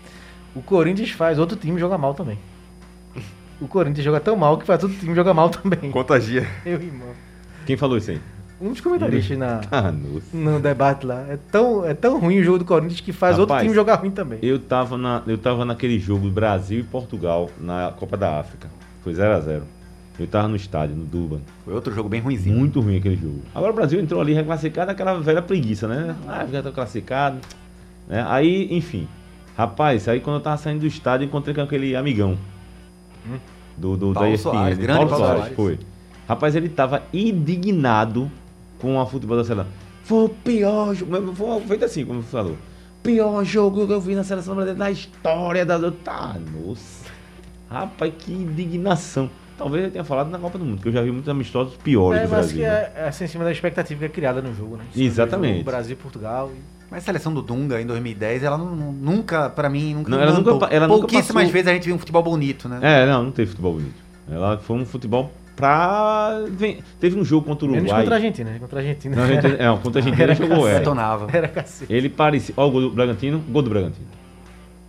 [0.55, 2.38] o Corinthians faz outro time jogar mal também.
[3.61, 5.90] O Corinthians joga tão mal que faz outro time jogar mal também.
[5.90, 6.46] Contagia.
[6.64, 7.09] Meu irmão.
[7.66, 8.20] Quem falou isso aí?
[8.61, 10.26] Um dos comentaristas na, Ah, nossa.
[10.36, 11.24] no debate lá.
[11.28, 13.96] É tão, é tão ruim o jogo do Corinthians que faz outro Rapaz, time jogar
[13.96, 14.38] ruim também.
[14.42, 18.68] Eu tava, na, eu tava naquele jogo Brasil e Portugal na Copa da África.
[19.04, 19.62] Foi 0x0.
[20.18, 21.38] Eu tava no estádio, no Durban.
[21.64, 22.56] Foi outro jogo bem ruimzinho.
[22.56, 23.40] Muito ruim aquele jogo.
[23.54, 26.16] Agora o Brasil entrou ali reclassificado, aquela velha preguiça, né?
[26.26, 27.38] Ah, já tô classificado.
[28.09, 28.24] Né?
[28.28, 29.06] Aí, enfim.
[29.56, 32.36] Rapaz, aí quando eu tava saindo do estádio, encontrei com aquele amigão.
[33.76, 34.50] Do, do, Paulo da ESPN.
[34.50, 35.56] Soares, grande Paulo Paulo Soares, Soares.
[35.56, 35.78] foi.
[36.28, 38.30] Rapaz, ele tava indignado
[38.79, 39.70] com a futebol da seleção.
[40.05, 41.35] Foi o pior jogo.
[41.35, 42.57] Foi feito assim, como você falou.
[43.03, 45.79] Pior jogo que eu vi na seleção brasileira da história da.
[45.91, 47.07] Tá, nossa.
[47.70, 49.31] Rapaz, que indignação.
[49.57, 52.20] Talvez ele tenha falado na Copa do Mundo, que eu já vi muitos amistosos piores
[52.20, 52.57] É, do mas Brasil.
[52.59, 52.68] que né?
[52.68, 54.85] é, é assim, em cima da expectativa que é criada no jogo, né?
[54.91, 55.53] Sobre Exatamente.
[55.53, 56.51] o jogo Brasil e Portugal.
[56.55, 56.59] E...
[56.91, 60.11] Mas a seleção do Dunga em 2010, ela não- nunca, pra mim, nunca.
[60.11, 62.79] Não, ela nunca ela nunca Pouquíssimas passou- vezes a gente viu um futebol bonito, né?
[62.81, 63.95] É, não, não teve futebol bonito.
[64.31, 66.40] Ela foi um futebol pra.
[67.00, 68.00] Teve um jogo contra o Menos Uruguai.
[68.02, 68.59] contra a Argentina, né?
[68.59, 69.16] Contra a Argentina.
[69.16, 70.78] Não, a gente, é, contra a Argentina ele jogou, é.
[70.78, 71.26] Detonava.
[71.36, 71.92] Era cacete.
[71.92, 72.54] Ele parecia.
[72.56, 74.06] Ó, o gol do Bragantino, gol do Bragantino.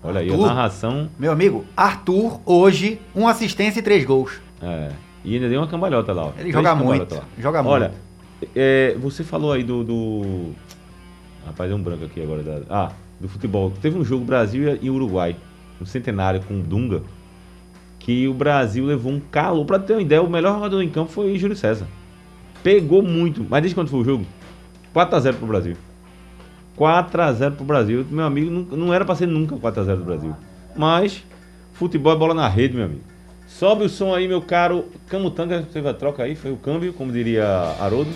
[0.04, 0.48] Olha aí, a Arthur.
[0.48, 1.10] narração.
[1.20, 4.40] Meu amigo, Arthur, hoje, uma assistência e três gols.
[4.62, 4.92] É,
[5.26, 6.26] e ainda deu uma cambalhota lá.
[6.28, 6.30] Ó.
[6.30, 7.90] Ele Três joga muito, joga Olha,
[8.40, 8.52] muito.
[8.56, 10.52] é, você falou aí do, do.
[11.46, 12.44] Rapaz, é um branco aqui agora.
[12.44, 13.74] da- Ah, do futebol.
[13.82, 15.36] Teve um jogo Brasil e Uruguai,
[15.82, 17.02] um centenário com o Dunga,
[18.10, 19.64] que o Brasil levou um calor.
[19.66, 21.86] Pra ter uma ideia, o melhor jogador em campo foi Júlio César.
[22.64, 23.46] Pegou muito.
[23.48, 24.26] Mas desde quando foi o jogo?
[24.96, 25.78] 4x0 pro Brasil.
[26.76, 28.04] 4x0 pro Brasil.
[28.10, 30.36] Meu amigo, não, não era pra ser nunca 4x0 do Brasil.
[30.76, 31.24] Mas,
[31.74, 33.04] futebol é bola na rede, meu amigo.
[33.46, 35.62] Sobe o som aí, meu caro Camutanga.
[35.72, 37.46] Teve a troca aí, foi o câmbio, como diria
[37.80, 38.10] Haroldo.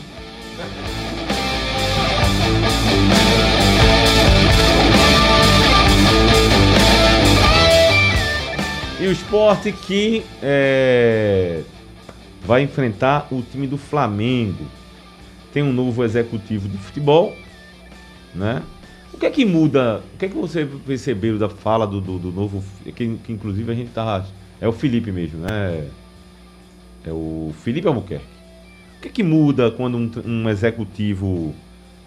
[9.04, 11.62] E o esporte que é,
[12.42, 14.66] vai enfrentar o time do Flamengo.
[15.52, 17.36] Tem um novo executivo de futebol,
[18.34, 18.64] né?
[19.14, 20.02] O que é que muda?
[20.14, 22.64] O que é que você percebeu da fala do, do, do novo.
[22.86, 24.26] Que, que inclusive a gente tá.
[24.62, 25.90] É o Felipe mesmo, né?
[27.06, 28.26] É o Felipe Albuquerque.
[29.00, 31.54] O que é que muda quando um, um executivo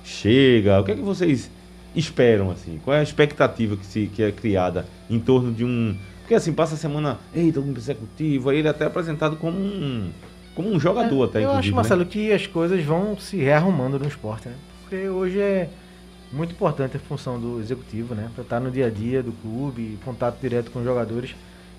[0.03, 0.81] chega?
[0.81, 1.51] O que é que vocês
[1.95, 2.81] esperam, assim?
[2.83, 5.95] Qual é a expectativa que, se, que é criada em torno de um.
[6.27, 10.11] Porque assim, passa a semana, eita, um executivo, aí ele é até apresentado como um.
[10.57, 11.59] Como um jogador até, É, Eu inclusive.
[11.61, 11.77] acho, né?
[11.77, 14.57] Marcelo, que as coisas vão se rearrumando no esporte, né?
[14.83, 15.69] Porque hoje é
[16.33, 18.29] muito importante a função do executivo, né?
[18.35, 21.37] Pra estar no dia a dia do clube, contato direto com os jogadores.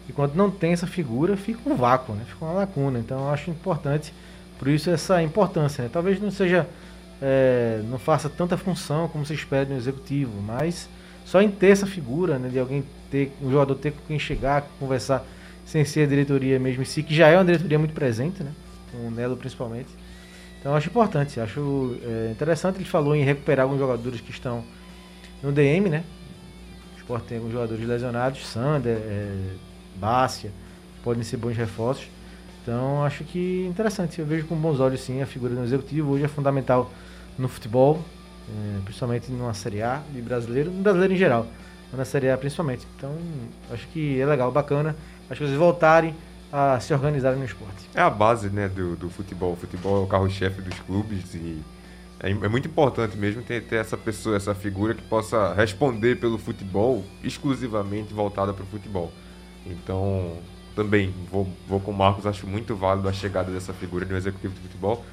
[0.08, 2.22] E quando não tem essa figura, fica um vácuo, né?
[2.26, 3.00] Fica uma lacuna.
[3.00, 4.14] Então eu acho importante,
[4.58, 5.90] por isso essa importância, né?
[5.92, 6.66] Talvez não seja,
[7.22, 10.88] é, não faça tanta função como se espera no executivo, mas
[11.26, 12.48] só em ter essa figura, né?
[12.48, 15.26] De alguém ter, um jogador ter com quem chegar, conversar,
[15.66, 18.52] sem ser a diretoria mesmo em si, que já é uma diretoria muito presente, né?
[18.92, 19.90] Com o Nelo principalmente.
[20.60, 22.78] Então acho importante, acho é, interessante.
[22.78, 24.64] Ele falou em recuperar alguns jogadores que estão
[25.42, 26.04] no DM, né?
[26.96, 29.36] O Sport tem alguns jogadores lesionados, Sander, é,
[29.96, 30.52] Bácia,
[31.04, 32.08] podem ser bons reforços.
[32.62, 34.20] Então acho que interessante.
[34.20, 36.12] Eu vejo com bons olhos sim a figura do executivo.
[36.12, 36.92] Hoje é fundamental
[37.38, 38.04] no futebol,
[38.50, 41.48] é, principalmente numa Série A de brasileiro, no brasileiro em geral,
[41.94, 42.88] na Série A principalmente.
[42.96, 43.16] Então
[43.72, 44.96] acho que é legal, bacana
[45.30, 46.16] as coisas voltarem
[46.52, 47.90] a se organizarem no esporte.
[47.94, 49.54] É a base né, do, do futebol.
[49.54, 51.62] O futebol é o carro-chefe dos clubes e
[52.20, 56.38] é, é muito importante mesmo ter, ter essa pessoa, essa figura que possa responder pelo
[56.38, 59.12] futebol exclusivamente voltada para o futebol.
[59.66, 60.38] Então,
[60.76, 64.18] também vou, vou com o Marcos, acho muito válido a chegada dessa figura de um
[64.18, 65.06] executivo de futebol.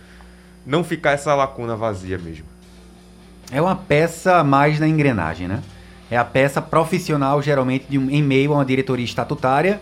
[0.64, 2.46] Não ficar essa lacuna vazia mesmo.
[3.50, 5.62] É uma peça a mais na engrenagem, né?
[6.14, 9.80] É a peça profissional, geralmente, um, em meio a uma diretoria estatutária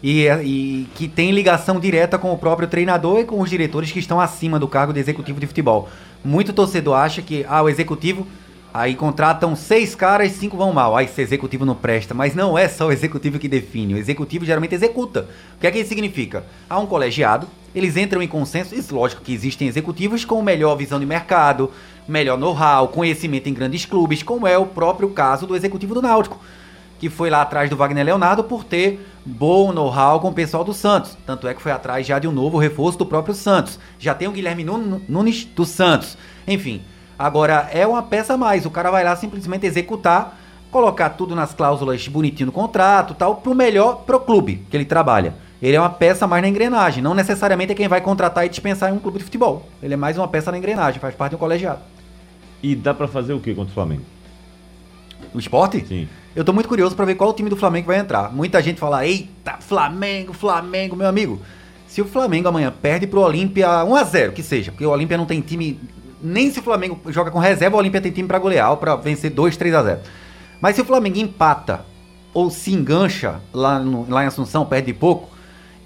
[0.00, 3.98] e, e que tem ligação direta com o próprio treinador e com os diretores que
[3.98, 5.88] estão acima do cargo de executivo de futebol.
[6.24, 8.24] Muito torcedor acha que ah, o executivo.
[8.72, 10.96] Aí contratam seis caras, cinco vão mal.
[10.96, 12.14] Aí esse executivo não presta.
[12.14, 13.94] Mas não é só o executivo que define.
[13.94, 15.28] O executivo geralmente executa.
[15.56, 16.44] O que é que isso significa?
[16.70, 18.76] Há um colegiado, eles entram em consenso.
[18.76, 21.72] Isso, lógico que existem executivos com melhor visão de mercado,
[22.06, 26.38] melhor know-how, conhecimento em grandes clubes, como é o próprio caso do executivo do Náutico,
[26.98, 30.72] que foi lá atrás do Wagner Leonardo por ter bom know-how com o pessoal do
[30.72, 31.16] Santos.
[31.26, 33.78] Tanto é que foi atrás já de um novo reforço do próprio Santos.
[33.98, 36.16] Já tem o Guilherme Nun- Nunes do Santos.
[36.46, 36.82] Enfim,
[37.18, 38.64] agora é uma peça a mais.
[38.64, 40.38] O cara vai lá simplesmente executar,
[40.70, 45.34] colocar tudo nas cláusulas bonitinho no contrato, tal, pro melhor pro clube que ele trabalha.
[45.62, 48.90] Ele é uma peça mais na engrenagem, não necessariamente é quem vai contratar e dispensar
[48.90, 49.66] em um clube de futebol.
[49.82, 51.80] Ele é mais uma peça na engrenagem, faz parte um colegiado.
[52.64, 54.00] E dá pra fazer o que contra o Flamengo?
[55.34, 55.84] O esporte?
[55.86, 56.08] Sim.
[56.34, 58.32] Eu tô muito curioso pra ver qual time do Flamengo vai entrar.
[58.32, 61.40] Muita gente fala: "Eita, Flamengo, Flamengo, meu amigo".
[61.86, 65.18] Se o Flamengo amanhã perde pro Olímpia 1 a 0, que seja, porque o Olímpia
[65.18, 65.78] não tem time
[66.22, 68.96] nem se o Flamengo joga com reserva, o Olímpia tem time pra golear ou pra
[68.96, 70.00] vencer 2, 3 a 0.
[70.58, 71.84] Mas se o Flamengo empata
[72.32, 75.28] ou se engancha lá, no- lá em Assunção, perde de pouco,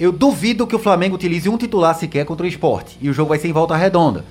[0.01, 2.97] Eu duvido que o Flamengo utilize um titular sequer contra o esporte.
[3.03, 4.25] E o jogo vai ser em volta redonda.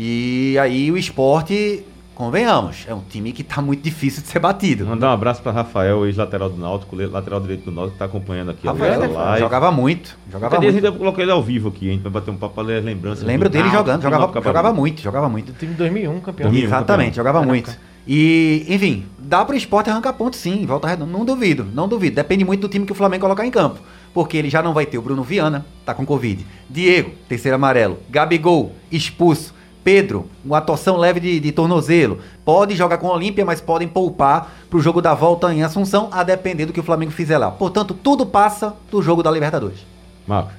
[0.00, 1.84] E aí o esporte,
[2.14, 4.86] convenhamos, é um time que tá muito difícil de ser batido.
[4.86, 8.52] Mandar um abraço para Rafael, ex-lateral do Náutico, lateral direito do Náutico, que tá acompanhando
[8.52, 9.40] aqui Rafael a nossa live.
[9.40, 10.16] jogava muito.
[10.30, 10.88] Jogava Cadê a muito.
[10.88, 12.84] vai colocar ele ao vivo aqui, a gente vai bater um papo para ler as
[12.84, 13.24] lembranças.
[13.24, 15.52] Lembro dele Náutico, jogando, do jogava, Náutico jogava muito, jogava muito.
[15.52, 16.48] Do time de 2001, campeão.
[16.48, 16.64] 2001.
[16.64, 17.52] Exatamente, jogava Caraca.
[17.52, 17.76] muito.
[18.06, 21.10] E, enfim, dá pro esporte arrancar ponto sim, volta redonda.
[21.10, 22.14] Não duvido, não duvido.
[22.14, 23.80] Depende muito do time que o Flamengo colocar em campo.
[24.14, 26.46] Porque ele já não vai ter o Bruno Viana, tá com Covid.
[26.70, 27.98] Diego, terceiro amarelo.
[28.08, 29.57] Gabigol, expulso.
[29.88, 32.18] Pedro, uma torção leve de, de tornozelo.
[32.44, 36.22] Pode jogar com o Olímpia, mas podem poupar pro jogo da volta em Assunção, a
[36.22, 37.50] depender do que o Flamengo fizer lá.
[37.50, 39.78] Portanto, tudo passa do jogo da Libertadores.
[40.26, 40.52] Marcos.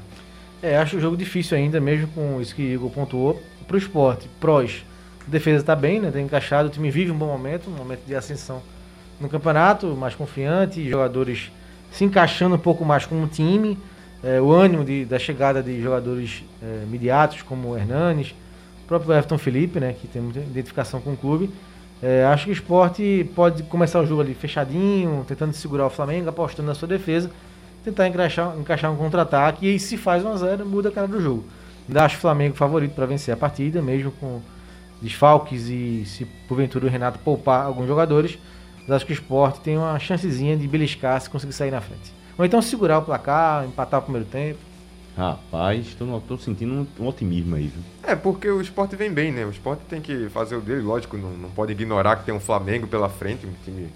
[0.63, 3.39] É, acho o jogo difícil ainda, mesmo com isso que o Igor pontuou.
[3.67, 4.84] Pro esporte, prós,
[5.27, 6.09] a defesa tá bem, né?
[6.09, 8.63] Tá encaixado, o time vive um bom momento, um momento de ascensão
[9.21, 11.51] no campeonato, mais confiante, jogadores
[11.91, 13.77] se encaixando um pouco mais como time.
[14.23, 18.34] é, o ânimo de- da chegada de jogadores é, imediatos, como o Hernanes, o
[18.89, 19.93] próprio Everton Felipe, né?
[19.93, 21.49] Que tem muita identificação com o clube.
[22.01, 26.29] É, acho que o esporte pode começar o jogo ali fechadinho, tentando segurar o Flamengo,
[26.29, 27.29] apostando na sua defesa
[27.83, 31.45] tentar encaixar, encaixar um contra-ataque e se faz 1x0 muda a cara do jogo.
[31.87, 34.41] Ainda acho o Flamengo favorito para vencer a partida, mesmo com
[35.01, 38.37] desfalques e se porventura o Renato poupar alguns jogadores,
[38.81, 42.13] mas acho que o esporte tem uma chancezinha de beliscar se conseguir sair na frente.
[42.37, 44.59] Ou então segurar o placar, empatar o primeiro tempo.
[45.20, 47.84] Rapaz, tô, tô sentindo um, um otimismo aí, viu?
[48.01, 49.45] É, porque o esporte vem bem, né?
[49.45, 52.39] O esporte tem que fazer o dele, lógico, não, não pode ignorar que tem um
[52.39, 53.89] Flamengo pela frente, um time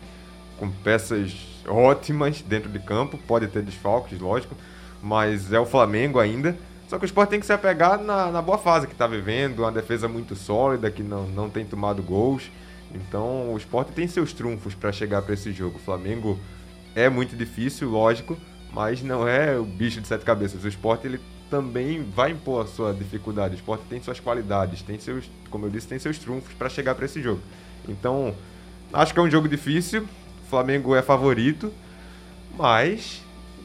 [0.59, 1.33] com peças
[1.65, 4.53] ótimas dentro de campo, pode ter desfalques, lógico,
[5.01, 6.57] mas é o Flamengo ainda.
[6.89, 9.59] Só que o esporte tem que se apegar na, na boa fase que está vivendo,
[9.59, 12.51] uma defesa muito sólida, que não, não tem tomado gols.
[12.93, 15.77] Então o esporte tem seus trunfos para chegar para esse jogo.
[15.77, 16.37] O Flamengo
[16.93, 18.37] é muito difícil, lógico,
[18.73, 20.63] mas não é o bicho de sete cabeças.
[20.63, 21.19] O esporte ele
[21.49, 23.53] também vai impor a sua dificuldade.
[23.53, 26.95] O esporte tem suas qualidades, tem seus, como eu disse, tem seus trunfos para chegar
[26.95, 27.41] para esse jogo.
[27.87, 28.33] Então,
[28.91, 30.01] acho que é um jogo difícil.
[30.01, 31.71] O Flamengo é favorito,
[32.57, 33.21] mas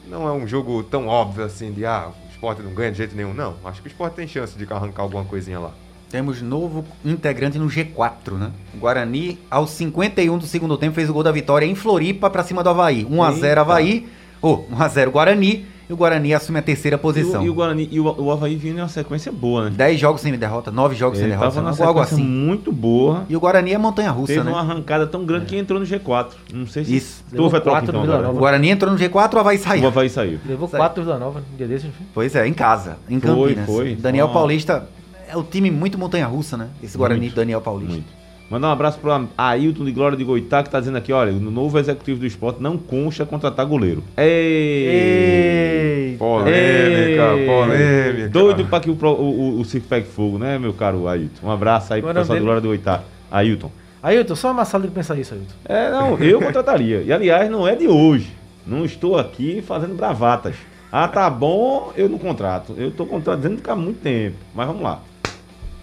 [0.07, 3.15] não é um jogo tão óbvio assim de ah, o esporte não ganha de jeito
[3.15, 3.33] nenhum.
[3.33, 5.73] Não, acho que o esporte tem chance de arrancar alguma coisinha lá.
[6.11, 8.51] Temos novo integrante no G4, né?
[8.73, 12.43] O Guarani, aos 51 do segundo tempo, fez o gol da vitória em Floripa pra
[12.43, 13.05] cima do Havaí.
[13.05, 14.09] 1x0 Havaí,
[14.41, 17.41] ou 1x0 Guarani, e o Guarani assume a terceira E posição.
[17.41, 19.71] o, e o Guarani e o, o Havaí vindo em uma sequência boa, né?
[19.75, 22.21] 10 jogos sem derrota, 9 jogos sem Ele derrota, tava numa algo, assim.
[22.23, 23.25] muito boa.
[23.27, 24.51] E o Guarani é montanha-russa, Teve né?
[24.51, 26.27] uma arrancada tão grande que entrou no G4.
[26.53, 27.23] Não sei se Isso.
[27.29, 28.31] tu Levou trocar quatro então.
[28.35, 29.87] O Guarani entrou no G4, o Havaí O saiu.
[29.87, 30.39] Havaí saiu.
[30.45, 30.79] Levou Sai.
[30.79, 32.05] 4 do Vila Nova no dia desses, não foi?
[32.13, 33.65] Pois é, em casa, em Foi, Campinas.
[33.65, 33.95] foi.
[33.95, 34.29] Daniel.
[34.29, 34.87] Paulista
[35.27, 36.67] é o time muito montanha-russa, né?
[36.83, 37.93] Esse Guarani Muito, Daniel Paulista.
[37.93, 38.18] Muito.
[38.49, 41.51] Mandar um abraço para Ailton de Glória de Goitá, que tá dizendo aqui, olha, no
[41.51, 44.03] novo executivo do esporte não concha contratar goleiro.
[44.17, 44.87] Ei!
[44.87, 46.17] Ei!
[46.17, 47.45] Polêmica, Ei!
[47.45, 48.29] polêmica.
[48.29, 51.45] Doido para que o, o, o, o circo pegue fogo, né, meu caro Ailton?
[51.45, 53.03] Um abraço aí pro Agora pessoal de Glória de Goitá.
[53.29, 53.71] Ailton.
[54.01, 55.53] Ailton, só amassado de pensar isso, Ailton.
[55.65, 57.03] É, não, eu contrataria.
[57.03, 58.31] E aliás, não é de hoje.
[58.65, 60.55] Não estou aqui fazendo bravatas.
[60.91, 62.73] Ah, tá bom, eu não contrato.
[62.75, 64.37] Eu tô contratando há muito tempo.
[64.55, 65.01] Mas vamos lá.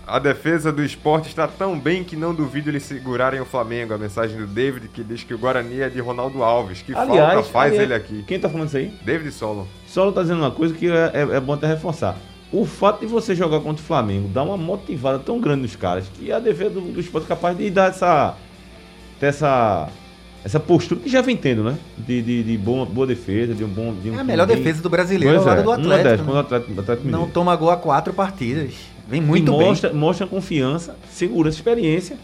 [0.06, 3.92] A defesa do esporte está tão bem que não duvido eles segurarem o Flamengo.
[3.92, 6.80] A mensagem do David que diz que o Guarani é de Ronaldo Alves.
[6.80, 8.24] Que Aliás, falta faz aliás, ele aqui.
[8.24, 8.92] Quem tá falando isso aí?
[9.04, 9.64] David Solon.
[9.88, 12.16] Solo tá dizendo uma coisa que é, é- é bom até reforçar.
[12.52, 16.06] O fato de você jogar contra o Flamengo dá uma motivada tão grande nos caras
[16.14, 18.36] que a defesa do, do esporte é capaz de dar essa.
[19.18, 19.88] ter essa.
[20.44, 21.76] essa postura que já vem tendo, né?
[21.98, 23.92] De, de, de boa, boa defesa, de um bom.
[23.92, 25.96] De um É a melhor time- defesa do brasileiro ao Pois lado é, do a
[25.96, 26.24] Atlético.
[26.24, 26.36] contra né?
[26.36, 28.72] o Atlético, Atlético Não toma gol há quatro partidas.
[29.08, 29.68] Vem muito bem.
[29.68, 32.16] mostra, mostra confiança, segurança, experiência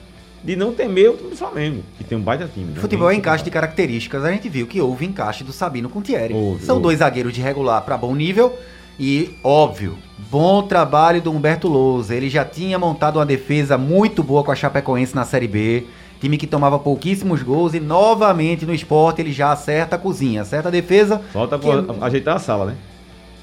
[0.42, 2.72] de não temer o time do Flamengo, que tem um baita time.
[2.72, 2.80] né?
[2.80, 4.24] Futebol é encaixe de características.
[4.24, 6.34] A gente viu que houve encaixe do Sabino com o Thierry.
[6.34, 6.82] Houve, São houve.
[6.82, 8.52] dois zagueiros de regular para bom nível
[8.98, 9.96] e, óbvio,
[10.30, 12.14] bom trabalho do Humberto Lousa.
[12.16, 15.84] Ele já tinha montado uma defesa muito boa com a Chapecoense na Série B.
[16.20, 20.68] Time que tomava pouquíssimos gols e novamente no esporte ele já acerta a cozinha, acerta
[20.68, 21.20] a defesa.
[21.32, 21.68] Falta que-
[22.00, 22.74] ajeitar a sala, né?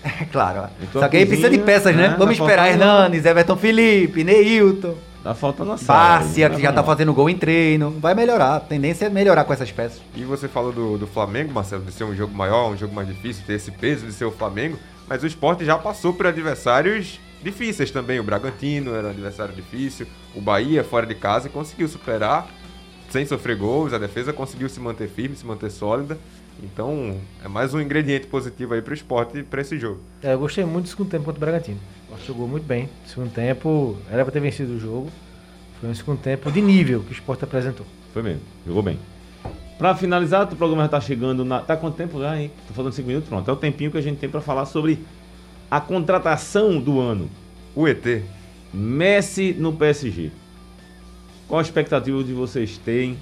[0.04, 0.70] É claro.
[0.82, 2.10] Então Só que aí precisa de peças, né?
[2.10, 2.16] né?
[2.18, 5.76] Vamos Tá esperar Hernanes, Everton Felipe, Neilton, Tá faltando a.
[5.76, 6.64] Bárcia, aí, que né?
[6.64, 7.92] já tá fazendo gol em treino.
[8.00, 8.56] Vai melhorar.
[8.56, 10.02] A tendência é melhorar com essas peças.
[10.16, 13.08] E você falou do, do Flamengo, Marcelo, de ser um jogo maior, um jogo mais
[13.08, 14.78] difícil, ter esse peso de ser o Flamengo,
[15.08, 18.20] mas o esporte já passou por adversários difíceis também.
[18.20, 22.48] O Bragantino era um adversário difícil, o Bahia fora de casa e conseguiu superar
[23.10, 26.18] sem sofrer gols, a defesa conseguiu se manter firme, se manter sólida.
[26.64, 30.02] Então é mais um ingrediente positivo aí pro esporte para esse jogo.
[30.22, 31.80] É, eu gostei muito do segundo tempo contra o Bragantino.
[32.12, 32.90] O jogou muito bem.
[33.06, 35.10] Segundo tempo, era pra ter vencido o jogo.
[35.80, 37.86] Foi um segundo tempo de nível que o Sport apresentou.
[38.14, 39.00] Foi mesmo, jogou bem.
[39.78, 41.62] Pra finalizar, o programa já tá chegando na.
[41.62, 42.52] Tá quanto tempo já, hein?
[42.68, 43.50] Tô falando 5 minutos, pronto.
[43.50, 45.00] É o tempinho que a gente tem pra falar sobre
[45.72, 47.30] a contratação do ano.
[47.74, 48.24] O ET.
[48.74, 50.32] Messi no PSG.
[51.48, 53.18] Qual a expectativa de vocês têm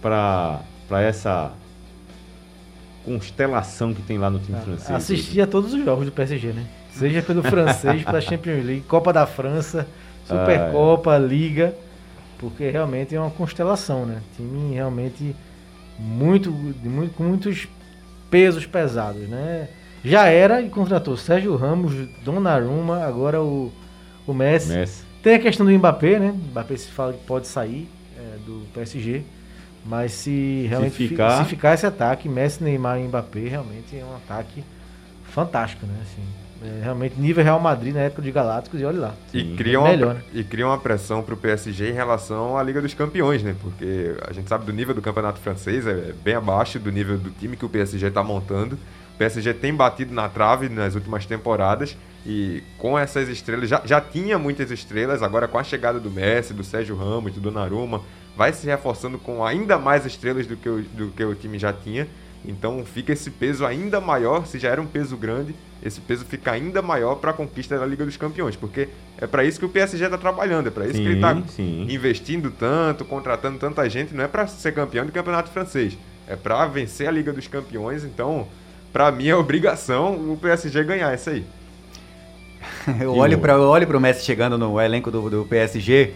[0.00, 1.52] para essa
[3.06, 4.90] constelação que tem lá no time francês?
[4.90, 6.66] Assistir a todos os jogos do PSG, né?
[6.90, 9.86] Seja pelo francês, pela Champions League, Copa da França,
[10.26, 11.74] Supercopa, Liga,
[12.38, 14.20] porque realmente é uma constelação, né?
[14.36, 15.36] Time realmente
[15.98, 17.68] muito, muito com muitos
[18.28, 19.68] pesos pesados, né?
[20.04, 21.92] Já era e contratou Sérgio Ramos,
[22.24, 23.72] Donnarumma, agora o,
[24.26, 24.72] o Messi.
[24.72, 25.04] Messi.
[25.22, 26.30] Tem a questão do Mbappé, né?
[26.30, 27.88] O Mbappé se fala que pode sair
[28.18, 29.22] é, do PSG.
[29.88, 34.04] Mas se realmente fi- ficar- se ficar esse ataque, Messi, Neymar e Mbappé, realmente é
[34.04, 34.64] um ataque
[35.32, 35.94] fantástico, né?
[36.02, 36.22] Assim,
[36.80, 39.14] é realmente nível Real Madrid na época de Galácticos e olha lá.
[39.32, 39.54] E Sim.
[39.56, 40.22] cria, uma, Melhor, né?
[40.32, 43.54] e cria uma pressão pro PSG em relação à Liga dos Campeões, né?
[43.60, 47.30] Porque a gente sabe do nível do campeonato francês, é bem abaixo do nível do
[47.30, 48.74] time que o PSG tá montando.
[49.14, 54.00] O PSG tem batido na trave nas últimas temporadas e com essas estrelas, já, já
[54.00, 58.02] tinha muitas estrelas, agora com a chegada do Messi, do Sérgio Ramos, do Donnarumma,
[58.36, 61.72] vai se reforçando com ainda mais estrelas do que o, do que o time já
[61.72, 62.06] tinha.
[62.44, 66.52] Então fica esse peso ainda maior, se já era um peso grande, esse peso fica
[66.52, 69.68] ainda maior para a conquista da Liga dos Campeões, porque é para isso que o
[69.68, 71.86] PSG está trabalhando, é para isso que ele está Sim, sim.
[71.90, 76.66] investindo tanto, contratando tanta gente, não é para ser campeão do campeonato francês, é para
[76.66, 78.04] vencer a Liga dos Campeões.
[78.04, 78.46] Então,
[78.92, 81.44] para mim é obrigação o PSG ganhar isso aí.
[83.00, 86.14] Eu olho para pro Messi chegando no elenco do, do PSG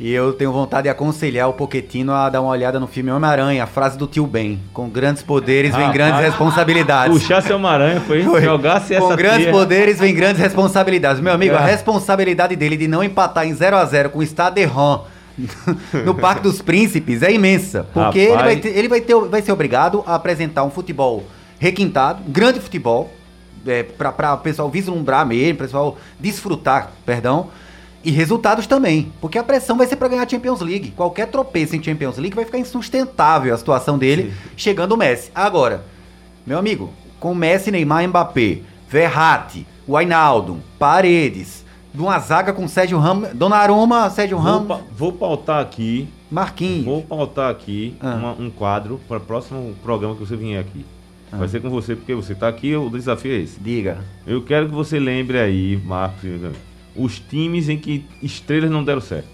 [0.00, 3.64] e eu tenho vontade de aconselhar o Pochettino a dar uma olhada no filme Homem-Aranha,
[3.64, 4.60] a frase do tio Ben.
[4.72, 7.18] Com grandes poderes vem Rapaz, grandes responsabilidades.
[7.18, 8.40] Puxar seu maranhão foi, Foi.
[8.42, 11.20] jogasse essa Com grandes tia- poderes vem grandes responsabilidades.
[11.20, 11.70] Meu amigo, a É.
[11.72, 15.04] responsabilidade dele de não empatar em 0 a 0 com o Stade Ron
[16.04, 17.86] no Parque dos Príncipes é imensa.
[17.92, 18.46] Porque ele, Rapaz.
[18.46, 21.24] vai, ter- ele vai, ter, vai ser obrigado a apresentar um futebol
[21.58, 23.12] requintado, um grande futebol,
[23.66, 27.48] é, para o pessoal vislumbrar mesmo, o pessoal desfrutar, perdão.
[28.04, 30.92] E resultados também, porque a pressão vai ser para ganhar a Champions League.
[30.92, 35.30] Qualquer tropeço em Champions League vai ficar insustentável a situação dele, chegando o Messi.
[35.34, 35.84] Agora,
[36.46, 43.30] meu amigo, com Messi, Neymar, Mbappé, Verratti, Wijnaldum, Paredes, de uma zaga com Sérgio Ramos,
[43.34, 46.84] Donnarumma, Sérgio Vou, Ramos, pa- vou pautar aqui, Marquinhos.
[46.84, 48.14] vou pautar aqui Ah.
[48.14, 50.84] uma- um quadro para o próximo programa que você vier aqui.
[51.30, 53.60] Vai ser com você, porque você está aqui, o desafio é esse.
[53.60, 53.98] Diga.
[54.26, 56.22] Eu quero que você lembre aí, Marcos,
[56.98, 59.28] os times em que estrelas não deram certo.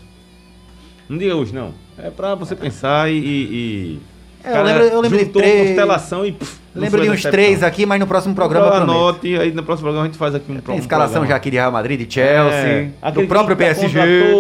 [1.09, 1.73] Não diga hoje, não.
[1.99, 3.17] É pra você pensar e.
[3.17, 4.01] e- e-
[4.43, 6.33] É, eu lembro- eu lembro de três- constelação e.
[6.33, 9.85] pff, Lembro de uns três aqui, mas no próximo programa Então, anote, aí no próximo
[9.85, 11.29] programa a gente faz aqui um Tem um escalação programa.
[11.31, 13.99] já aqui de Real Madrid, de Chelsea, É, do próprio PSG.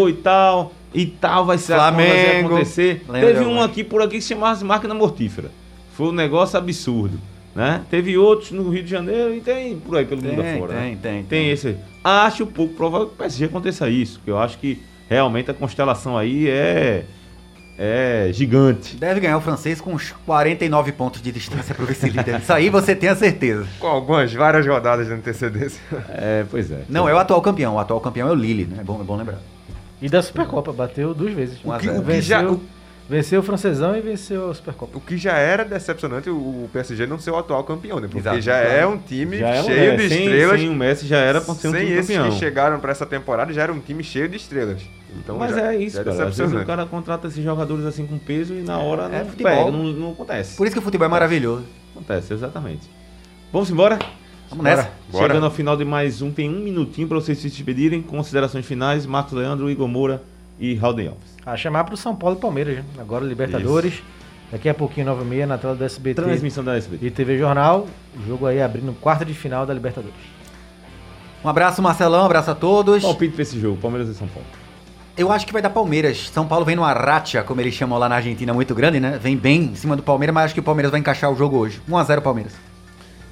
[0.08, 0.72] e tal.
[0.92, 2.48] E tal vai ser vai Flamengo.
[2.48, 3.04] acontecer.
[3.08, 5.50] Lembra Teve um aqui por aqui que se chamava máquina mortífera.
[5.96, 7.18] Foi um negócio absurdo.
[7.54, 7.82] Né?
[7.88, 10.72] Teve outros no Rio de Janeiro e tem por aí pelo mundo Tem, afora.
[10.72, 10.98] tem, né?
[11.00, 11.50] tem, Tem tem.
[11.50, 11.76] esse.
[12.02, 14.18] Acho pouco provável que o PSG aconteça isso.
[14.18, 17.04] Porque eu acho que realmente a constelação aí é.
[17.76, 18.94] É gigante.
[18.96, 22.38] Deve ganhar o francês com uns 49 pontos de distância pro vice-líder.
[22.40, 23.66] Isso aí você tem a certeza.
[23.80, 25.80] Com algumas várias rodadas de antecedência.
[26.10, 26.82] É, pois é.
[26.88, 27.74] Não, é o atual campeão.
[27.74, 28.76] O atual campeão é o Lille, né?
[28.80, 29.40] É bom, é bom lembrar.
[30.00, 31.58] E da Supercopa, bateu duas vezes.
[31.64, 32.60] Um O que- o O que já- o-
[33.08, 34.96] venceu o francesão e venceu a Supercopa.
[34.98, 38.06] O que já era decepcionante o PSG não ser o atual campeão, né?
[38.06, 38.40] Porque Exato.
[38.40, 40.60] já é um time Já é um- cheio é, de sem- estrelas.
[40.60, 42.32] Sem o Messi já era pra ser um sem time esses campeão.
[42.32, 44.82] que chegaram pra essa temporada, já era um time cheio de estrelas.
[45.16, 46.26] Então Mas já- é isso, já cara.
[46.28, 49.26] Às vezes o cara contrata esses jogadores assim com peso e na hora É não
[49.30, 49.52] futebol.
[49.52, 50.56] pega, não, não acontece.
[50.56, 51.64] Por isso que o futebol é maravilhoso.
[51.94, 52.88] Acontece, exatamente.
[53.52, 53.98] Vamos embora?
[54.50, 54.90] Vamos nessa.
[55.10, 55.26] Bora.
[55.28, 58.02] Chegando ao final de mais um, tem um minutinho para vocês se despedirem.
[58.02, 60.22] Considerações finais, Marcos Leandro, Igor Moura
[60.58, 61.33] e Raul Alves.
[61.46, 62.84] A chamar para o São Paulo e Palmeiras, né?
[62.98, 63.94] agora Libertadores.
[63.94, 64.02] Isso.
[64.50, 66.22] Daqui a pouquinho, 9 h na tela do SBT.
[66.22, 67.06] Transmissão da SBT.
[67.06, 67.86] E TV Jornal.
[68.26, 70.14] Jogo aí abrindo quarta de final da Libertadores.
[71.44, 72.22] Um abraço, Marcelão.
[72.22, 73.02] Um abraço a todos.
[73.02, 74.46] Palpite para esse jogo, Palmeiras e São Paulo.
[75.16, 76.30] Eu acho que vai dar Palmeiras.
[76.30, 79.18] São Paulo vem numa racha, como eles chamam lá na Argentina, muito grande, né?
[79.20, 81.58] Vem bem em cima do Palmeiras, mas acho que o Palmeiras vai encaixar o jogo
[81.58, 81.80] hoje.
[81.88, 82.54] 1x0 Palmeiras.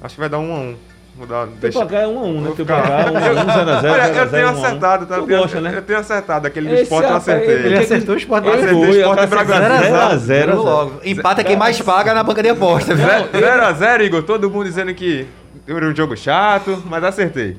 [0.01, 0.75] Acho que vai dar 1x1.
[1.15, 1.79] Mudar, teu deixa...
[1.79, 2.53] placar é 1x1, um, um né?
[2.55, 3.91] Teu placar é 1x1, 0x0.
[3.91, 5.15] Olha, eu tenho acertado, tá?
[5.17, 5.81] Eu né?
[5.85, 7.55] tenho acertado, aquele do esporte eu acertei.
[7.55, 8.63] Ele acertou o esporte Brasil.
[8.63, 9.95] Acertei o esporte Bragantino.
[9.95, 10.91] 0x0.
[11.05, 12.95] Empata quem mais paga na banca de aposta.
[12.95, 15.27] 0x0, Igor, todo mundo dizendo que
[15.67, 17.57] era um jogo chato, mas acertei.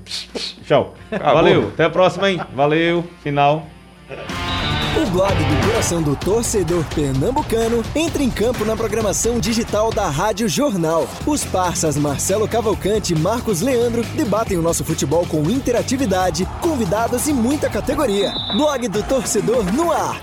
[0.67, 0.95] Tchau.
[1.11, 2.41] Valeu, até a próxima, hein?
[2.55, 3.67] Valeu, final.
[4.97, 10.49] O blog do coração do torcedor pernambucano entra em campo na programação digital da Rádio
[10.49, 11.09] Jornal.
[11.27, 17.33] Os parças Marcelo Cavalcante e Marcos Leandro debatem o nosso futebol com interatividade, convidados e
[17.33, 18.33] muita categoria.
[18.57, 20.23] Blog do torcedor no ar.